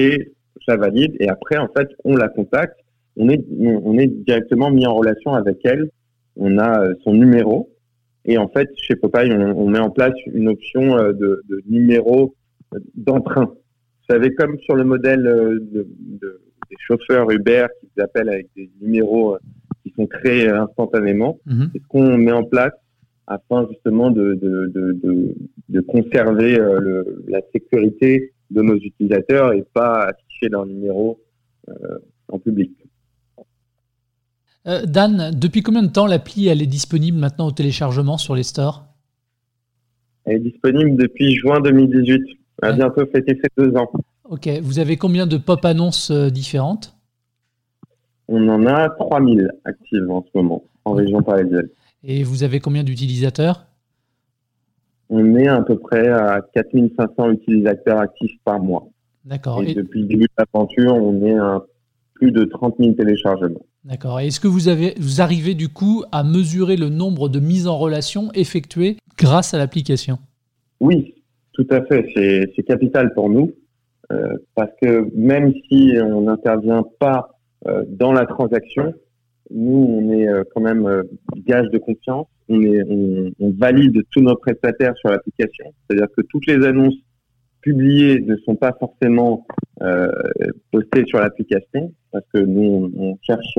ça 0.67 0.77
valide. 0.77 1.17
Et 1.21 1.29
après, 1.29 1.57
en 1.57 1.69
fait, 1.77 1.89
on 2.05 2.15
la 2.17 2.29
contacte. 2.29 2.79
On 3.17 3.29
est, 3.29 3.45
on 3.61 3.97
est 3.99 4.07
directement 4.07 4.71
mis 4.71 4.87
en 4.87 4.95
relation 4.95 5.33
avec 5.35 5.59
elle. 5.65 5.91
On 6.37 6.59
a 6.59 6.95
son 7.03 7.15
numéro. 7.15 7.71
Et 8.25 8.39
en 8.39 8.49
fait, 8.49 8.71
chez 8.77 8.97
Popeye, 8.97 9.31
on, 9.33 9.69
met 9.69 9.79
en 9.79 9.91
place 9.91 10.15
une 10.33 10.49
option 10.49 10.97
de, 10.97 11.43
de 11.49 11.63
numéro 11.67 12.35
d'emprunt. 12.95 13.47
Vous 13.47 14.15
savez, 14.15 14.35
comme 14.35 14.59
sur 14.61 14.75
le 14.77 14.85
modèle 14.85 15.23
de, 15.23 15.87
de, 16.21 16.41
des 16.71 16.77
chauffeurs 16.79 17.31
Uber 17.31 17.67
qui 17.95 18.01
appellent 18.01 18.29
avec 18.29 18.49
des 18.57 18.71
numéros 18.81 19.37
qui 19.83 19.93
sont 19.97 20.07
créés 20.07 20.49
instantanément. 20.49 21.39
Mhm. 21.47 21.71
C'est 21.73 21.83
ce 21.83 21.87
qu'on 21.89 22.17
met 22.17 22.33
en 22.33 22.45
place 22.45 22.73
afin 23.27 23.67
justement 23.71 24.11
de, 24.11 24.35
de, 24.35 24.71
de, 24.75 25.35
de 25.69 25.81
conserver 25.81 26.59
euh, 26.59 26.79
le, 26.81 27.25
la 27.29 27.41
sécurité 27.53 28.33
de 28.51 28.63
nos 28.63 28.77
utilisateurs 28.77 29.53
et 29.53 29.65
pas 29.73 30.09
afficher 30.09 30.49
leur 30.51 30.67
numéro 30.67 31.21
euh, 31.69 31.99
en 32.29 32.39
public. 32.39 32.73
Euh, 34.67 34.87
Dan, 34.87 35.31
depuis 35.35 35.63
combien 35.63 35.83
de 35.83 35.91
temps 35.91 36.07
l'appli 36.07 36.49
elle 36.49 36.63
est 36.63 36.67
disponible 36.67 37.19
maintenant 37.19 37.47
au 37.47 37.53
téléchargement 37.53 38.17
sur 38.19 38.35
les 38.35 38.43
stores? 38.43 38.85
Elle 40.25 40.37
est 40.37 40.51
disponible 40.51 40.97
depuis 40.97 41.35
juin 41.35 41.61
2018. 41.61 42.23
Elle 42.63 42.69
a 42.69 42.73
bientôt 42.73 43.05
fêté 43.07 43.39
ses 43.43 43.51
deux 43.63 43.77
ans. 43.77 43.91
Ok, 44.25 44.49
vous 44.63 44.79
avez 44.79 44.97
combien 44.97 45.27
de 45.27 45.37
pop 45.37 45.65
annonces 45.65 46.11
différentes? 46.11 46.97
On 48.29 48.49
en 48.49 48.67
a 48.67 48.89
3000 48.89 49.51
actives 49.65 50.11
en 50.11 50.23
ce 50.23 50.39
moment 50.39 50.65
en 50.85 50.93
région 50.93 51.23
parisienne. 51.23 51.69
Et 52.03 52.23
vous 52.23 52.43
avez 52.43 52.61
combien 52.61 52.85
d'utilisateurs? 52.85 53.67
On 55.11 55.37
est 55.37 55.49
à 55.49 55.63
peu 55.63 55.79
près 55.79 56.09
à 56.09 56.41
4500 56.55 57.31
utilisateurs 57.33 57.99
actifs 57.99 58.39
par 58.45 58.61
mois. 58.61 58.89
D'accord. 59.25 59.63
Et, 59.63 59.75
depuis 59.75 60.03
le 60.03 60.09
début 60.09 60.25
de 60.25 60.29
l'aventure, 60.39 60.95
on 60.95 61.23
est 61.25 61.37
à 61.37 61.63
plus 62.15 62.33
de 62.33 62.45
30 62.45 62.77
000 62.79 62.93
téléchargements. 62.93 63.65
D'accord. 63.85 64.21
Et 64.21 64.29
est-ce 64.29 64.41
que 64.41 64.49
vous, 64.49 64.69
avez, 64.69 64.95
vous 64.99 65.21
arrivez 65.21 65.55
du 65.55 65.69
coup 65.69 66.05
à 66.13 66.25
mesurer 66.25 66.77
le 66.77 66.89
nombre 66.89 67.29
de 67.29 67.41
mises 67.41 67.67
en 67.67 67.77
relation 67.77 68.31
effectuées 68.33 68.97
grâce 69.19 69.53
à 69.55 69.59
l'application? 69.59 70.19
Oui, 70.81 71.15
tout 71.53 71.67
à 71.71 71.83
fait. 71.85 72.07
C'est 72.57 72.63
capital 72.63 73.13
pour 73.15 73.29
nous. 73.29 73.53
Euh, 74.13 74.37
parce 74.55 74.71
que 74.83 75.09
même 75.17 75.53
si 75.69 75.95
on 76.03 76.23
n'intervient 76.23 76.85
pas 76.99 77.39
euh, 77.67 77.85
dans 77.89 78.13
la 78.13 78.27
transaction, 78.27 78.93
nous, 79.51 79.87
on 79.89 80.13
est 80.13 80.29
euh, 80.29 80.45
quand 80.55 80.61
même 80.61 81.05
gage 81.47 81.69
de 81.71 81.79
confiance. 81.79 82.27
On, 82.49 82.61
est, 82.61 82.83
on, 83.41 83.53
valide 83.53 84.03
tous 84.11 84.21
nos 84.21 84.37
prestataires 84.37 84.95
sur 84.99 85.11
l'application. 85.11 85.73
C'est-à-dire 85.89 86.09
que 86.15 86.23
toutes 86.23 86.47
les 86.47 86.65
annonces 86.67 86.95
publiées 87.65 88.21
ne 88.21 88.37
sont 88.37 88.57
pas 88.57 88.77
forcément 88.79 89.47
euh, 89.83 90.13
postées 90.71 91.05
sur 91.07 91.19
l'application 91.19 91.93
parce 92.15 92.27
que 92.33 92.39
nous, 92.39 92.93
on, 92.97 93.19
cherche 93.23 93.59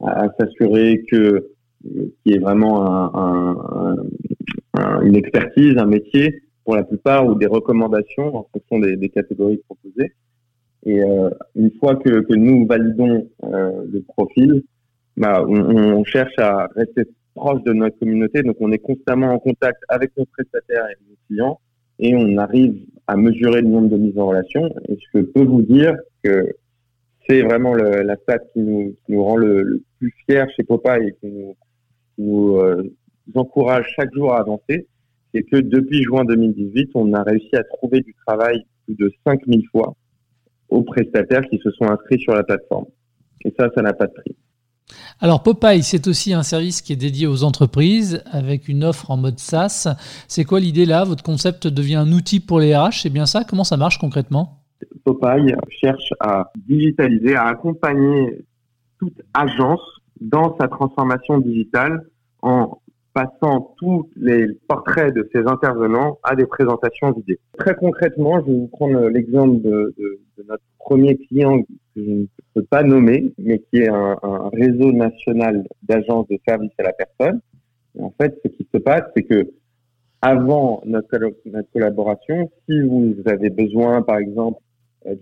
à, 0.00 0.28
s'assurer 0.38 1.04
que 1.10 1.50
qu'il 1.82 2.32
y 2.32 2.34
ait 2.34 2.38
vraiment 2.38 2.86
un, 3.16 3.96
un, 4.74 5.00
une 5.02 5.16
expertise, 5.16 5.76
un 5.76 5.86
métier 5.86 6.42
pour 6.64 6.76
la 6.76 6.84
plupart 6.84 7.26
ou 7.26 7.34
des 7.34 7.46
recommandations 7.46 8.36
en 8.36 8.46
fonction 8.52 8.78
des, 8.78 9.08
catégories 9.08 9.60
proposées. 9.66 10.12
Et 10.86 11.02
euh, 11.02 11.30
une 11.56 11.72
fois 11.80 11.96
que, 11.96 12.34
nous 12.34 12.66
validons 12.66 13.28
euh, 13.42 13.84
le 13.92 14.00
profil, 14.02 14.62
bah, 15.16 15.44
on, 15.44 16.04
cherche 16.04 16.38
à 16.38 16.68
rester 16.76 17.02
proche 17.34 17.62
de 17.64 17.72
notre 17.72 17.98
communauté, 17.98 18.42
donc 18.42 18.56
on 18.60 18.70
est 18.70 18.78
constamment 18.78 19.32
en 19.32 19.40
contact 19.40 19.82
avec 19.88 20.16
nos 20.16 20.24
prestataires 20.26 20.86
et 20.86 20.96
nos 21.08 21.16
clients, 21.26 21.60
et 21.98 22.14
on 22.14 22.38
arrive 22.38 22.80
à 23.08 23.16
mesurer 23.16 23.62
le 23.62 23.68
nombre 23.68 23.88
de 23.88 23.96
mises 23.96 24.18
en 24.18 24.26
relation. 24.26 24.72
Et 24.88 24.98
je 25.14 25.20
peux 25.20 25.44
vous 25.44 25.62
dire 25.62 25.96
que 26.22 26.46
c'est 27.28 27.42
vraiment 27.42 27.74
la 27.74 28.16
stat 28.16 28.38
qui 28.52 28.60
nous, 28.60 29.24
rend 29.24 29.36
le, 29.36 29.82
plus 29.98 30.14
fiers 30.26 30.46
chez 30.56 30.64
Popeye 30.64 31.08
et 31.08 31.14
qui 31.20 31.26
nous, 31.26 31.56
nous 32.16 32.56
euh, 32.56 32.94
encourage 33.34 33.86
chaque 33.96 34.12
jour 34.14 34.32
à 34.32 34.40
avancer, 34.40 34.86
c'est 35.34 35.42
que 35.42 35.56
depuis 35.56 36.02
juin 36.02 36.24
2018, 36.24 36.90
on 36.94 37.12
a 37.12 37.22
réussi 37.22 37.54
à 37.54 37.64
trouver 37.64 38.00
du 38.00 38.14
travail 38.26 38.64
plus 38.86 38.94
de 38.94 39.12
5000 39.26 39.66
fois 39.70 39.94
aux 40.70 40.82
prestataires 40.82 41.42
qui 41.50 41.58
se 41.58 41.70
sont 41.72 41.84
inscrits 41.84 42.20
sur 42.20 42.34
la 42.34 42.42
plateforme. 42.42 42.86
Et 43.44 43.54
ça, 43.58 43.68
ça 43.74 43.82
n'a 43.82 43.92
pas 43.92 44.06
de 44.06 44.12
prix. 44.12 44.36
Alors 45.20 45.42
Popeye, 45.42 45.82
c'est 45.82 46.06
aussi 46.06 46.32
un 46.32 46.42
service 46.42 46.80
qui 46.80 46.94
est 46.94 46.96
dédié 46.96 47.26
aux 47.26 47.44
entreprises 47.44 48.22
avec 48.30 48.68
une 48.68 48.84
offre 48.84 49.10
en 49.10 49.18
mode 49.18 49.38
SaaS. 49.38 49.86
C'est 50.28 50.44
quoi 50.44 50.60
l'idée 50.60 50.86
là? 50.86 51.04
Votre 51.04 51.22
concept 51.22 51.66
devient 51.66 51.96
un 51.96 52.12
outil 52.12 52.40
pour 52.40 52.58
les 52.58 52.74
RH, 52.74 53.02
c'est 53.02 53.10
bien 53.10 53.26
ça? 53.26 53.44
Comment 53.44 53.64
ça 53.64 53.76
marche 53.76 53.98
concrètement? 53.98 54.57
Popeye 55.04 55.54
cherche 55.68 56.12
à 56.20 56.50
digitaliser, 56.66 57.34
à 57.34 57.44
accompagner 57.44 58.44
toute 58.98 59.20
agence 59.34 59.80
dans 60.20 60.56
sa 60.58 60.68
transformation 60.68 61.38
digitale 61.38 62.04
en 62.42 62.80
passant 63.12 63.74
tous 63.78 64.08
les 64.16 64.46
portraits 64.68 65.12
de 65.14 65.28
ses 65.34 65.40
intervenants 65.46 66.18
à 66.22 66.36
des 66.36 66.46
présentations 66.46 67.12
vidéo. 67.12 67.36
Très 67.58 67.74
concrètement, 67.74 68.40
je 68.40 68.46
vais 68.46 68.58
vous 68.58 68.68
prendre 68.68 69.08
l'exemple 69.08 69.60
de, 69.60 69.94
notre 70.46 70.62
premier 70.78 71.16
client 71.16 71.62
que 71.62 71.68
je 71.96 72.10
ne 72.10 72.26
peux 72.54 72.62
pas 72.62 72.82
nommer, 72.84 73.32
mais 73.38 73.58
qui 73.58 73.78
est 73.78 73.88
un, 73.88 74.16
réseau 74.52 74.92
national 74.92 75.66
d'agences 75.82 76.28
de 76.28 76.38
services 76.46 76.70
à 76.78 76.84
la 76.84 76.92
personne. 76.92 77.40
en 77.98 78.12
fait, 78.20 78.38
ce 78.44 78.48
qui 78.48 78.68
se 78.72 78.78
passe, 78.78 79.02
c'est 79.16 79.24
que 79.24 79.50
avant 80.20 80.82
notre, 80.84 81.18
collaboration, 81.72 82.50
si 82.68 82.80
vous 82.80 83.14
avez 83.26 83.50
besoin, 83.50 84.02
par 84.02 84.18
exemple, 84.18 84.60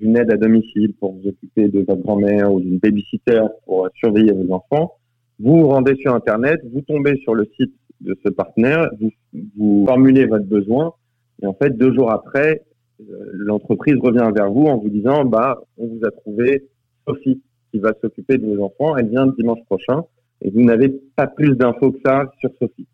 d'une 0.00 0.16
aide 0.16 0.32
à 0.32 0.36
domicile 0.36 0.94
pour 0.94 1.14
vous 1.14 1.28
occuper 1.28 1.68
de 1.68 1.80
votre 1.80 2.00
grand-mère 2.00 2.52
ou 2.52 2.60
d'une 2.60 2.78
babysitter 2.78 3.42
pour 3.64 3.88
surveiller 3.94 4.32
vos 4.32 4.52
enfants, 4.52 4.94
vous 5.38 5.58
vous 5.58 5.68
rendez 5.68 5.94
sur 5.96 6.14
Internet, 6.14 6.60
vous 6.72 6.80
tombez 6.80 7.16
sur 7.18 7.34
le 7.34 7.46
site 7.58 7.74
de 8.00 8.16
ce 8.24 8.30
partenaire, 8.30 8.90
vous, 9.00 9.10
vous 9.56 9.84
formulez 9.86 10.26
votre 10.26 10.46
besoin, 10.46 10.94
et 11.42 11.46
en 11.46 11.54
fait, 11.54 11.76
deux 11.76 11.92
jours 11.94 12.10
après, 12.10 12.62
euh, 13.00 13.30
l'entreprise 13.32 13.96
revient 14.02 14.30
vers 14.34 14.50
vous 14.50 14.64
en 14.64 14.78
vous 14.78 14.88
disant, 14.88 15.24
bah, 15.24 15.60
on 15.76 15.86
vous 15.86 16.00
a 16.04 16.10
trouvé 16.10 16.64
Sophie 17.06 17.42
qui 17.70 17.78
va 17.78 17.92
s'occuper 18.00 18.38
de 18.38 18.46
vos 18.46 18.64
enfants, 18.64 18.96
elle 18.96 19.08
vient 19.08 19.26
dimanche 19.26 19.62
prochain, 19.66 20.04
et 20.40 20.50
vous 20.50 20.62
n'avez 20.62 20.88
pas 21.14 21.26
plus 21.26 21.56
d'infos 21.56 21.92
que 21.92 21.98
ça 22.04 22.30
sur 22.40 22.50
Sophie. 22.58 22.86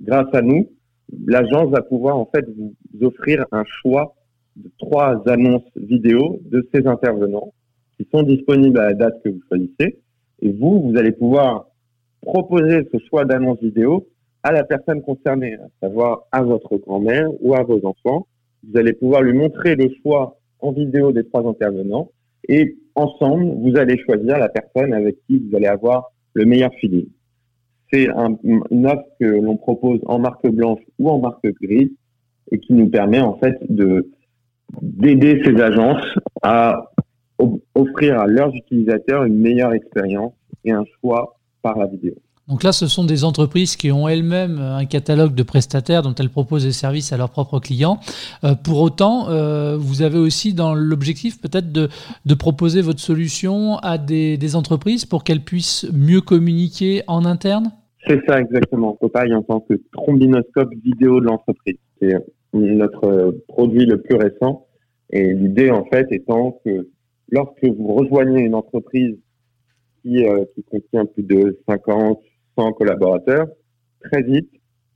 Grâce 0.00 0.32
à 0.34 0.42
nous, 0.42 0.68
l'agence 1.26 1.70
va 1.70 1.82
pouvoir 1.82 2.16
en 2.16 2.26
fait 2.26 2.44
vous 2.56 2.74
offrir 3.02 3.46
un 3.52 3.64
choix 3.64 4.14
de 4.56 4.70
trois 4.78 5.22
annonces 5.28 5.68
vidéo 5.76 6.40
de 6.44 6.66
ces 6.72 6.86
intervenants 6.86 7.52
qui 7.98 8.08
sont 8.12 8.22
disponibles 8.22 8.78
à 8.78 8.88
la 8.88 8.94
date 8.94 9.22
que 9.22 9.30
vous 9.30 9.40
choisissez. 9.48 9.98
Et 10.42 10.52
vous, 10.52 10.90
vous 10.90 10.96
allez 10.98 11.12
pouvoir 11.12 11.66
proposer 12.22 12.86
ce 12.92 12.98
choix 13.08 13.24
d'annonce 13.24 13.60
vidéo 13.60 14.06
à 14.42 14.52
la 14.52 14.64
personne 14.64 15.02
concernée, 15.02 15.54
à 15.54 15.68
savoir 15.80 16.24
à 16.32 16.42
votre 16.42 16.76
grand-mère 16.76 17.28
ou 17.40 17.54
à 17.54 17.62
vos 17.62 17.84
enfants. 17.84 18.26
Vous 18.68 18.78
allez 18.78 18.92
pouvoir 18.92 19.22
lui 19.22 19.32
montrer 19.32 19.76
le 19.76 19.90
choix 20.02 20.38
en 20.60 20.72
vidéo 20.72 21.12
des 21.12 21.24
trois 21.24 21.46
intervenants 21.46 22.10
et 22.48 22.76
ensemble, 22.94 23.44
vous 23.58 23.76
allez 23.76 23.98
choisir 23.98 24.38
la 24.38 24.48
personne 24.48 24.92
avec 24.92 25.16
qui 25.26 25.38
vous 25.38 25.56
allez 25.56 25.66
avoir 25.66 26.12
le 26.34 26.44
meilleur 26.44 26.72
feeling. 26.80 27.08
C'est 27.92 28.08
un, 28.08 28.36
une 28.42 28.86
offre 28.86 29.04
que 29.20 29.26
l'on 29.26 29.56
propose 29.56 30.00
en 30.06 30.18
marque 30.18 30.46
blanche 30.48 30.80
ou 30.98 31.08
en 31.10 31.18
marque 31.18 31.46
grise 31.62 31.90
et 32.50 32.58
qui 32.58 32.72
nous 32.72 32.88
permet 32.88 33.20
en 33.20 33.36
fait 33.38 33.56
de 33.68 34.10
d'aider 34.82 35.40
ces 35.44 35.60
agences 35.60 36.04
à 36.42 36.90
offrir 37.74 38.20
à 38.20 38.26
leurs 38.26 38.54
utilisateurs 38.54 39.24
une 39.24 39.38
meilleure 39.38 39.72
expérience 39.72 40.32
et 40.64 40.72
un 40.72 40.84
choix 41.00 41.36
par 41.62 41.78
la 41.78 41.86
vidéo. 41.86 42.14
Donc 42.48 42.62
là, 42.62 42.70
ce 42.70 42.86
sont 42.86 43.04
des 43.04 43.24
entreprises 43.24 43.74
qui 43.74 43.90
ont 43.90 44.06
elles-mêmes 44.06 44.60
un 44.60 44.84
catalogue 44.84 45.34
de 45.34 45.42
prestataires 45.42 46.02
dont 46.02 46.14
elles 46.14 46.30
proposent 46.30 46.64
des 46.64 46.72
services 46.72 47.12
à 47.12 47.16
leurs 47.16 47.30
propres 47.30 47.58
clients. 47.58 47.98
Euh, 48.44 48.54
pour 48.54 48.80
autant, 48.80 49.28
euh, 49.28 49.76
vous 49.76 50.02
avez 50.02 50.18
aussi 50.18 50.54
dans 50.54 50.72
l'objectif 50.72 51.40
peut-être 51.40 51.72
de, 51.72 51.88
de, 52.24 52.34
proposer 52.34 52.82
votre 52.82 53.00
solution 53.00 53.78
à 53.78 53.98
des, 53.98 54.36
des 54.36 54.54
entreprises 54.54 55.04
pour 55.06 55.24
qu'elles 55.24 55.42
puissent 55.42 55.90
mieux 55.92 56.20
communiquer 56.20 57.02
en 57.08 57.24
interne? 57.24 57.72
C'est 58.06 58.24
ça 58.28 58.40
exactement. 58.40 58.96
Popeye 59.00 59.34
en 59.34 59.42
tant 59.42 59.58
que 59.58 59.74
trombinoscope 59.92 60.72
vidéo 60.84 61.20
de 61.20 61.26
l'entreprise. 61.26 61.78
C'est 62.00 62.14
notre 62.56 63.36
produit 63.48 63.86
le 63.86 64.00
plus 64.00 64.16
récent. 64.16 64.66
Et 65.10 65.32
l'idée 65.32 65.70
en 65.70 65.84
fait 65.84 66.06
étant 66.10 66.60
que 66.64 66.88
lorsque 67.30 67.64
vous 67.64 67.94
rejoignez 67.94 68.42
une 68.42 68.54
entreprise 68.54 69.16
qui, 70.02 70.26
euh, 70.26 70.44
contient 70.70 71.06
plus 71.06 71.22
de 71.22 71.58
50, 71.68 72.20
collaborateurs, 72.78 73.46
très 74.00 74.22
vite, 74.22 74.50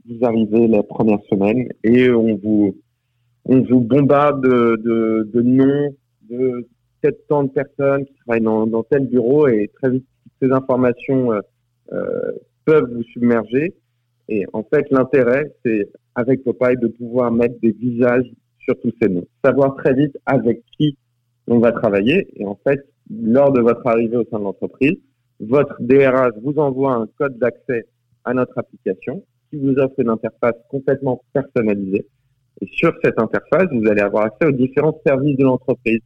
vous 0.08 0.24
arrivez 0.24 0.66
la 0.66 0.82
première 0.82 1.20
semaine 1.30 1.68
et 1.84 2.10
on 2.10 2.36
vous, 2.36 2.76
on 3.44 3.60
vous 3.60 3.80
bombarde 3.80 4.42
de, 4.42 5.28
de, 5.30 5.42
noms 5.42 5.94
de 6.30 6.66
tant 7.28 7.44
de 7.44 7.50
personnes 7.50 8.04
qui 8.06 8.14
travaillent 8.24 8.42
dans, 8.42 8.82
tel 8.84 9.06
bureau 9.06 9.46
et 9.48 9.70
très 9.80 9.90
vite, 9.90 10.06
ces 10.40 10.50
informations 10.50 11.32
euh, 11.32 11.40
euh, 11.92 12.32
peuvent 12.64 12.90
vous 12.92 13.02
submerger. 13.04 13.74
Et 14.28 14.46
en 14.52 14.62
fait, 14.62 14.86
l'intérêt, 14.90 15.52
c'est 15.64 15.88
avec 16.14 16.44
Popeye 16.44 16.76
de 16.76 16.88
pouvoir 16.88 17.30
mettre 17.30 17.58
des 17.60 17.72
visages 17.72 18.30
sur 18.58 18.78
tous 18.80 18.92
ces 19.00 19.08
noms. 19.08 19.26
Savoir 19.44 19.76
très 19.76 19.94
vite 19.94 20.16
avec 20.26 20.62
qui 20.76 20.96
on 21.46 21.58
va 21.58 21.72
travailler. 21.72 22.28
Et 22.36 22.46
en 22.46 22.58
fait, 22.66 22.80
lors 23.10 23.52
de 23.52 23.60
votre 23.60 23.86
arrivée 23.86 24.16
au 24.16 24.24
sein 24.30 24.38
de 24.38 24.44
l'entreprise, 24.44 24.96
votre 25.40 25.76
DRH 25.80 26.34
vous 26.42 26.58
envoie 26.58 26.94
un 26.94 27.06
code 27.18 27.38
d'accès 27.38 27.86
à 28.24 28.34
notre 28.34 28.56
application 28.58 29.24
qui 29.50 29.56
vous 29.56 29.74
offre 29.78 29.94
une 29.98 30.10
interface 30.10 30.54
complètement 30.68 31.22
personnalisée. 31.32 32.06
Et 32.60 32.66
sur 32.72 32.92
cette 33.02 33.18
interface, 33.18 33.66
vous 33.72 33.88
allez 33.88 34.02
avoir 34.02 34.24
accès 34.26 34.46
aux 34.46 34.52
différents 34.52 35.00
services 35.04 35.36
de 35.36 35.44
l'entreprise, 35.44 36.00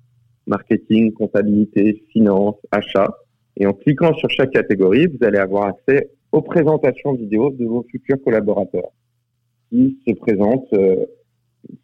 marketing, 0.47 1.13
comptabilité, 1.13 2.05
finance, 2.13 2.57
achat. 2.71 3.09
Et 3.57 3.67
en 3.67 3.73
cliquant 3.73 4.15
sur 4.15 4.31
chaque 4.31 4.53
catégorie, 4.53 5.07
vous 5.07 5.27
allez 5.27 5.39
avoir 5.39 5.67
accès 5.67 6.11
aux 6.33 6.43
présentations 6.43 7.15
vidéo 7.15 7.51
de 7.51 7.65
vos 7.65 7.85
futurs 7.91 8.23
collaborateurs 8.25 8.91
se 10.07 10.13
présentent 10.15 10.73
euh, 10.75 11.05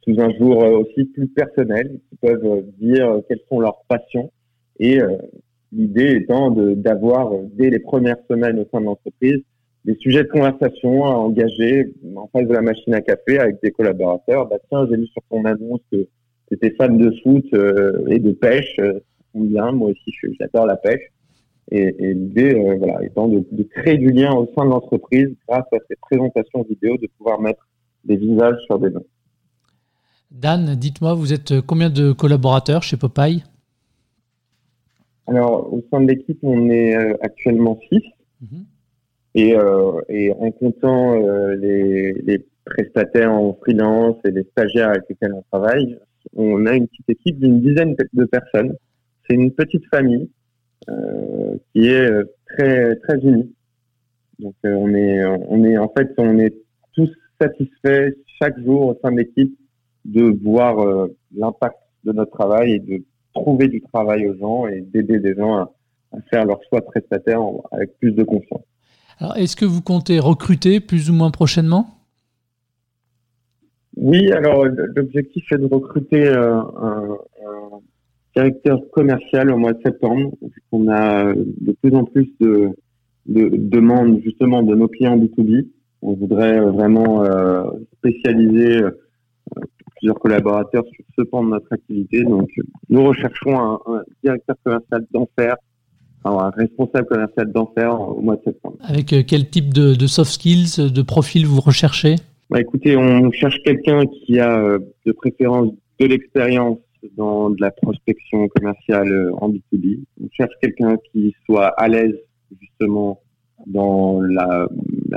sous 0.04 0.20
un 0.20 0.32
jour 0.38 0.62
euh, 0.62 0.78
aussi 0.78 1.04
plus 1.06 1.28
personnel, 1.28 1.98
qui 2.08 2.16
peuvent 2.16 2.44
euh, 2.44 2.62
dire 2.78 3.20
quelles 3.28 3.40
sont 3.48 3.60
leurs 3.60 3.82
passions. 3.88 4.30
Et 4.78 4.98
l'idée 5.72 6.12
étant 6.12 6.50
d'avoir, 6.50 7.32
dès 7.52 7.68
les 7.68 7.80
premières 7.80 8.16
semaines 8.30 8.58
au 8.58 8.66
sein 8.72 8.80
de 8.80 8.86
l'entreprise, 8.86 9.42
des 9.84 9.94
sujets 9.96 10.22
de 10.22 10.28
conversation 10.28 11.04
à 11.04 11.10
engager 11.10 11.92
en 12.16 12.28
face 12.28 12.48
de 12.48 12.54
la 12.54 12.62
machine 12.62 12.94
à 12.94 13.02
café 13.02 13.38
avec 13.38 13.60
des 13.62 13.72
collaborateurs. 13.72 14.48
Bah 14.48 14.56
tiens, 14.70 14.86
j'ai 14.88 14.96
lu 14.96 15.06
sur 15.08 15.22
ton 15.28 15.44
annonce 15.44 15.82
que 15.92 16.08
tu 16.48 16.54
étais 16.54 16.70
fan 16.70 16.96
de 16.96 17.14
foot 17.22 17.44
et 18.08 18.18
de 18.18 18.32
pêche. 18.32 18.74
bien, 19.34 19.72
moi 19.72 19.90
aussi 19.90 20.10
j'adore 20.40 20.64
la 20.64 20.76
pêche. 20.76 21.12
Et, 21.70 21.92
l'idée, 22.14 22.58
étant 23.02 23.28
de, 23.28 23.44
de, 23.52 23.62
créer 23.64 23.98
du 23.98 24.12
lien 24.12 24.32
au 24.32 24.50
sein 24.56 24.64
de 24.64 24.70
l'entreprise 24.70 25.28
grâce 25.46 25.66
à 25.74 25.76
ces 25.90 25.96
présentations 26.00 26.62
vidéo, 26.62 26.96
de 26.96 27.06
pouvoir 27.18 27.38
mettre 27.38 27.68
des 28.04 28.16
visages 28.16 28.58
sur 28.66 28.78
des 28.78 28.90
noms. 28.90 29.06
Dan, 30.30 30.74
dites-moi, 30.76 31.14
vous 31.14 31.32
êtes 31.32 31.60
combien 31.60 31.90
de 31.90 32.12
collaborateurs 32.12 32.82
chez 32.82 32.96
Popeye? 32.96 33.42
Alors, 35.26 35.72
au 35.72 35.84
sein 35.90 36.00
de 36.00 36.08
l'équipe, 36.08 36.38
on 36.42 36.70
est 36.70 36.96
euh, 36.96 37.14
actuellement 37.20 37.78
6. 37.88 38.00
Mhm. 38.40 38.64
Et, 39.36 39.56
euh, 39.56 40.00
et, 40.08 40.32
en 40.32 40.50
comptant 40.50 41.14
euh, 41.14 41.54
les, 41.54 42.12
les, 42.14 42.44
prestataires 42.64 43.32
en 43.32 43.54
freelance 43.54 44.16
et 44.24 44.30
les 44.30 44.44
stagiaires 44.52 44.90
avec 44.90 45.02
lesquels 45.08 45.32
on 45.32 45.42
travaille, 45.50 45.98
on 46.36 46.66
a 46.66 46.74
une 46.74 46.86
petite 46.86 47.08
équipe 47.08 47.40
d'une 47.40 47.60
dizaine 47.60 47.96
de 48.12 48.24
personnes. 48.26 48.76
C'est 49.26 49.34
une 49.34 49.50
petite 49.50 49.84
famille 49.86 50.28
euh, 50.88 51.56
qui 51.72 51.88
est 51.88 52.10
très 52.46 52.94
très 52.96 53.18
unie. 53.22 53.52
Donc 54.38 54.54
on 54.62 54.94
est 54.94 55.24
on 55.24 55.64
est 55.64 55.78
en 55.78 55.88
fait 55.88 56.12
on 56.18 56.38
est 56.38 56.54
tous 57.40 57.44
satisfaits 57.44 58.14
chaque 58.40 58.58
jour 58.60 58.86
au 58.86 58.98
sein 59.02 59.12
de 59.12 59.18
l'équipe 59.18 59.56
de 60.04 60.34
voir 60.42 61.08
l'impact 61.36 61.76
de 62.04 62.12
notre 62.12 62.30
travail 62.30 62.72
et 62.72 62.78
de 62.78 63.02
trouver 63.34 63.68
du 63.68 63.80
travail 63.82 64.26
aux 64.26 64.36
gens 64.36 64.66
et 64.66 64.80
d'aider 64.80 65.18
des 65.18 65.34
gens 65.34 65.56
à, 65.56 65.70
faire 66.30 66.44
leur 66.44 66.58
choix 66.68 66.80
prestataire 66.80 67.40
avec 67.70 67.96
plus 67.98 68.12
de 68.12 68.24
confiance. 68.24 68.62
Alors, 69.18 69.36
est-ce 69.36 69.54
que 69.54 69.64
vous 69.64 69.82
comptez 69.82 70.18
recruter 70.18 70.80
plus 70.80 71.10
ou 71.10 71.12
moins 71.12 71.30
prochainement? 71.30 71.86
Oui, 73.96 74.32
alors 74.32 74.64
l'objectif 74.64 75.44
est 75.52 75.58
de 75.58 75.66
recruter 75.66 76.28
un, 76.28 77.18
directeur 78.34 78.80
commercial 78.92 79.50
au 79.50 79.58
mois 79.58 79.72
de 79.72 79.82
septembre. 79.82 80.32
On 80.72 80.88
a 80.88 81.34
de 81.34 81.72
plus 81.82 81.94
en 81.94 82.04
plus 82.04 82.28
de, 82.40 82.70
de 83.26 83.50
demandes 83.54 84.20
justement 84.24 84.62
de 84.62 84.74
nos 84.74 84.88
clients 84.88 85.18
B2B. 85.18 85.66
On 86.02 86.14
voudrait 86.14 86.60
vraiment 86.60 87.24
euh, 87.24 87.64
spécialiser 87.98 88.82
euh, 88.82 88.90
plusieurs 89.96 90.18
collaborateurs 90.18 90.84
sur 90.92 91.04
ce 91.18 91.22
pan 91.22 91.44
de 91.44 91.50
notre 91.50 91.72
activité. 91.72 92.24
Donc, 92.24 92.48
nous 92.88 93.04
recherchons 93.04 93.58
un, 93.58 94.02
directeur 94.22 94.56
commercial 94.64 95.06
d'enfer, 95.12 95.56
un 96.24 96.50
responsable 96.50 97.06
commercial 97.06 97.52
d'enfer 97.52 98.00
au 98.00 98.20
mois 98.20 98.36
de 98.36 98.42
septembre. 98.44 98.76
Avec 98.80 99.12
euh, 99.12 99.22
quel 99.26 99.48
type 99.48 99.74
de, 99.74 99.94
de, 99.94 100.06
soft 100.06 100.32
skills, 100.32 100.90
de 100.90 101.02
profil 101.02 101.46
vous 101.46 101.60
recherchez? 101.60 102.16
Bah, 102.48 102.60
Écoutez, 102.60 102.96
on 102.96 103.30
cherche 103.30 103.56
quelqu'un 103.64 104.04
qui 104.06 104.40
a 104.40 104.78
de 105.06 105.12
préférence 105.12 105.70
de 106.00 106.06
l'expérience 106.06 106.78
dans 107.16 107.50
de 107.50 107.60
la 107.60 107.70
prospection 107.70 108.48
commerciale 108.48 109.10
euh, 109.12 109.32
en 109.36 109.50
B2B. 109.50 110.00
On 110.22 110.28
cherche 110.32 110.52
quelqu'un 110.60 110.96
qui 111.10 111.34
soit 111.44 111.68
à 111.68 111.88
l'aise 111.88 112.16
justement 112.60 113.20
dans 113.66 114.20
la, 114.20 114.66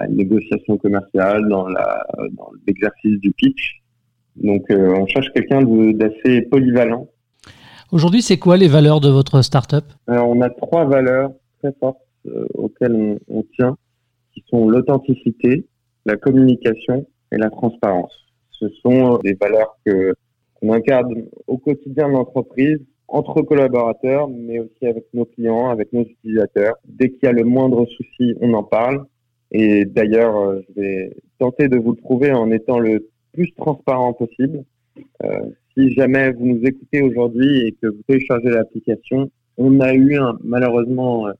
négociation 0.09 0.77
commerciale, 0.77 1.47
dans 1.47 1.67
l'exercice 2.67 3.19
du 3.19 3.31
pitch. 3.31 3.81
Donc 4.35 4.63
euh, 4.71 4.95
on 4.97 5.05
cherche 5.07 5.27
quelqu'un 5.33 5.61
d'assez 5.93 6.41
polyvalent. 6.43 7.07
Aujourd'hui, 7.91 8.21
c'est 8.21 8.37
quoi 8.37 8.57
les 8.57 8.67
valeurs 8.67 8.99
de 8.99 9.09
votre 9.09 9.41
startup? 9.43 9.85
Alors, 10.07 10.29
On 10.29 10.41
a 10.41 10.49
trois 10.49 10.85
valeurs 10.85 11.31
très 11.61 11.71
fortes 11.79 11.99
euh, 12.25 12.47
auxquelles 12.55 12.95
on, 12.95 13.19
on 13.27 13.43
tient, 13.55 13.77
qui 14.33 14.43
sont 14.49 14.67
l'authenticité, 14.67 15.67
la 16.05 16.17
communication 16.17 17.05
et 17.31 17.37
la 17.37 17.49
transparence. 17.49 18.13
Ce 18.51 18.67
sont 18.81 19.19
des 19.19 19.33
valeurs 19.33 19.77
que 19.85 20.13
on 20.63 20.73
incarne 20.73 21.25
au 21.47 21.57
quotidien 21.57 22.07
de 22.07 22.13
l'entreprise, 22.13 22.79
entre 23.13 23.43
collaborateurs, 23.43 24.27
mais 24.27 24.59
aussi 24.59 24.87
avec 24.87 25.05
nos 25.13 25.25
clients, 25.25 25.69
avec 25.69 25.93
nos 25.93 26.01
utilisateurs. 26.01 26.75
Dès 26.85 27.11
qu'il 27.11 27.19
y 27.23 27.27
a 27.27 27.31
le 27.31 27.43
moindre 27.43 27.85
souci, 27.85 28.35
on 28.41 28.53
en 28.55 28.63
parle. 28.63 29.05
Et 29.51 29.85
d'ailleurs, 29.85 30.35
euh, 30.35 30.61
je 30.67 30.81
vais 30.81 31.15
tenter 31.37 31.67
de 31.67 31.77
vous 31.77 31.91
le 31.91 31.97
prouver 31.97 32.31
en 32.31 32.49
étant 32.49 32.79
le 32.79 33.07
plus 33.31 33.53
transparent 33.53 34.13
possible. 34.13 34.63
Euh, 35.23 35.41
si 35.77 35.91
jamais 35.93 36.31
vous 36.31 36.47
nous 36.47 36.61
écoutez 36.63 37.03
aujourd'hui 37.03 37.67
et 37.67 37.73
que 37.73 37.85
vous 37.85 38.01
téléchargez 38.07 38.49
l'application, 38.49 39.29
on 39.57 39.79
a 39.79 39.93
eu 39.93 40.17
un, 40.17 40.39
malheureusement 40.43 41.27
euh, 41.27 41.33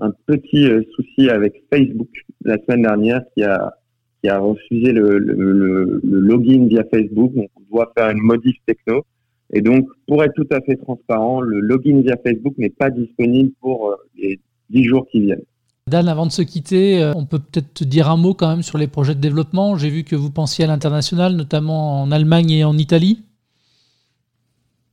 un 0.00 0.10
petit 0.26 0.68
souci 0.96 1.30
avec 1.30 1.62
Facebook 1.72 2.08
la 2.44 2.56
semaine 2.58 2.82
dernière 2.82 3.22
qui 3.34 3.44
a 3.44 3.74
qui 4.22 4.28
a 4.28 4.38
refusé 4.38 4.92
le, 4.92 5.18
le, 5.18 6.00
le, 6.02 6.20
login 6.20 6.66
via 6.66 6.84
Facebook. 6.92 7.32
Donc, 7.34 7.48
on 7.56 7.74
doit 7.74 7.92
faire 7.96 8.10
une 8.10 8.20
modif 8.20 8.56
techno. 8.66 9.04
Et 9.52 9.62
donc, 9.62 9.88
pour 10.06 10.22
être 10.22 10.34
tout 10.34 10.46
à 10.50 10.60
fait 10.60 10.76
transparent, 10.76 11.40
le 11.40 11.60
login 11.60 12.00
via 12.02 12.16
Facebook 12.24 12.54
n'est 12.58 12.70
pas 12.70 12.90
disponible 12.90 13.50
pour 13.60 13.90
euh, 13.90 13.96
les 14.16 14.38
10 14.70 14.84
jours 14.84 15.06
qui 15.10 15.20
viennent. 15.20 15.42
Dan, 15.86 16.08
avant 16.08 16.26
de 16.26 16.30
se 16.30 16.42
quitter, 16.42 17.02
euh, 17.02 17.12
on 17.16 17.26
peut 17.26 17.40
peut-être 17.40 17.74
te 17.74 17.84
dire 17.84 18.08
un 18.08 18.16
mot 18.16 18.32
quand 18.34 18.48
même 18.48 18.62
sur 18.62 18.78
les 18.78 18.86
projets 18.86 19.14
de 19.14 19.20
développement. 19.20 19.76
J'ai 19.76 19.90
vu 19.90 20.04
que 20.04 20.14
vous 20.14 20.30
pensiez 20.30 20.64
à 20.64 20.68
l'international, 20.68 21.34
notamment 21.34 22.02
en 22.02 22.12
Allemagne 22.12 22.50
et 22.50 22.64
en 22.64 22.78
Italie. 22.78 23.24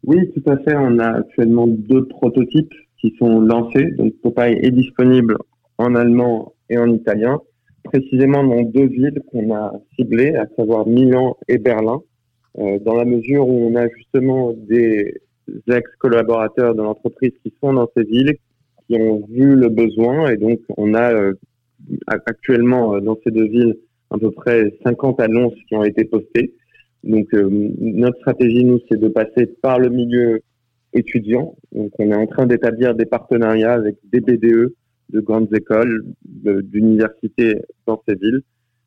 Oui, 0.06 0.18
tout 0.34 0.50
à 0.50 0.58
fait. 0.58 0.76
On 0.76 0.98
a 1.00 1.20
actuellement 1.20 1.68
deux 1.68 2.06
prototypes 2.08 2.74
qui 3.00 3.14
sont 3.20 3.40
lancés. 3.42 3.92
Donc, 3.98 4.14
Popeye 4.24 4.58
est 4.64 4.72
disponible 4.72 5.38
en 5.78 5.94
allemand 5.94 6.54
et 6.70 6.80
en 6.80 6.92
italien 6.92 7.40
précisément 7.88 8.44
dans 8.44 8.62
deux 8.64 8.88
villes 8.88 9.22
qu'on 9.32 9.54
a 9.54 9.74
ciblées, 9.96 10.36
à 10.36 10.46
savoir 10.56 10.88
Milan 10.88 11.38
et 11.48 11.58
Berlin, 11.58 12.02
dans 12.56 12.96
la 12.96 13.06
mesure 13.06 13.48
où 13.48 13.68
on 13.68 13.76
a 13.76 13.88
justement 13.90 14.54
des 14.54 15.22
ex-collaborateurs 15.70 16.76
de 16.76 16.82
l'entreprise 16.82 17.32
qui 17.44 17.54
sont 17.62 17.74
dans 17.74 17.90
ces 17.96 18.04
villes, 18.04 18.38
qui 18.88 18.96
ont 19.00 19.26
vu 19.30 19.56
le 19.56 19.70
besoin, 19.70 20.30
et 20.30 20.38
donc 20.38 20.60
on 20.78 20.94
a 20.94 21.14
euh, 21.14 21.34
actuellement 22.08 22.96
euh, 22.96 23.02
dans 23.02 23.18
ces 23.24 23.32
deux 23.32 23.48
villes 23.48 23.78
à 24.10 24.18
peu 24.18 24.32
près 24.32 24.74
50 24.86 25.20
annonces 25.20 25.54
qui 25.68 25.76
ont 25.76 25.84
été 25.84 26.06
postées. 26.06 26.54
Donc 27.04 27.28
notre 27.34 28.18
stratégie, 28.20 28.66
nous, 28.66 28.80
c'est 28.90 29.00
de 29.00 29.08
passer 29.08 29.48
par 29.62 29.80
le 29.80 29.90
milieu 29.90 30.42
étudiant. 30.94 31.56
Donc 31.74 31.92
on 32.00 32.12
est 32.12 32.16
en 32.16 32.26
train 32.26 32.48
d'établir 32.48 32.96
des 32.96 33.06
partenariats 33.06 33.74
avec 33.74 33.98
des 34.12 34.20
BDE, 34.20 34.74
de 35.10 35.20
grandes 35.20 35.54
écoles, 35.54 36.06
d'universités 36.24 37.62
dans 37.86 38.02
ces 38.08 38.16
villes. 38.16 38.42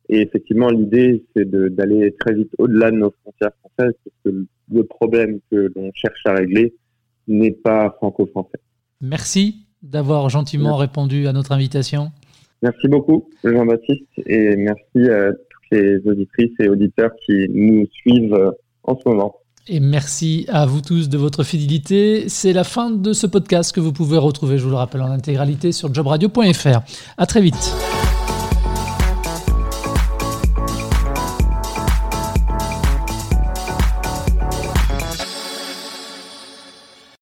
Et 0.09 0.21
effectivement, 0.21 0.69
l'idée, 0.69 1.23
c'est 1.35 1.49
d'aller 1.49 2.13
très 2.19 2.33
vite 2.33 2.49
au-delà 2.57 2.91
de 2.91 2.97
nos 2.97 3.13
frontières 3.21 3.51
françaises, 3.59 3.95
parce 4.03 4.15
que 4.25 4.45
le 4.73 4.83
problème 4.83 5.39
que 5.49 5.71
l'on 5.75 5.91
cherche 5.93 6.25
à 6.25 6.33
régler 6.33 6.73
n'est 7.27 7.51
pas 7.51 7.91
franco-français. 7.97 8.59
Merci 8.99 9.65
d'avoir 9.81 10.29
gentiment 10.29 10.75
répondu 10.75 11.27
à 11.27 11.33
notre 11.33 11.51
invitation. 11.53 12.11
Merci 12.61 12.87
beaucoup, 12.87 13.29
Jean-Baptiste, 13.43 14.05
et 14.25 14.55
merci 14.55 15.09
à 15.09 15.31
toutes 15.31 15.71
les 15.71 15.97
auditrices 16.05 16.51
et 16.59 16.69
auditeurs 16.69 17.11
qui 17.25 17.47
nous 17.49 17.87
suivent 17.87 18.53
en 18.83 18.97
ce 18.97 19.09
moment. 19.09 19.35
Et 19.67 19.79
merci 19.79 20.45
à 20.49 20.65
vous 20.65 20.81
tous 20.81 21.07
de 21.07 21.17
votre 21.17 21.43
fidélité. 21.43 22.27
C'est 22.29 22.53
la 22.53 22.63
fin 22.63 22.91
de 22.91 23.13
ce 23.13 23.27
podcast 23.27 23.73
que 23.73 23.79
vous 23.79 23.93
pouvez 23.93 24.17
retrouver, 24.17 24.57
je 24.57 24.63
vous 24.63 24.69
le 24.69 24.75
rappelle, 24.75 25.01
en 25.01 25.11
intégralité 25.11 25.71
sur 25.71 25.93
jobradio.fr. 25.93 26.81
À 27.17 27.25
très 27.25 27.41
vite. 27.41 27.73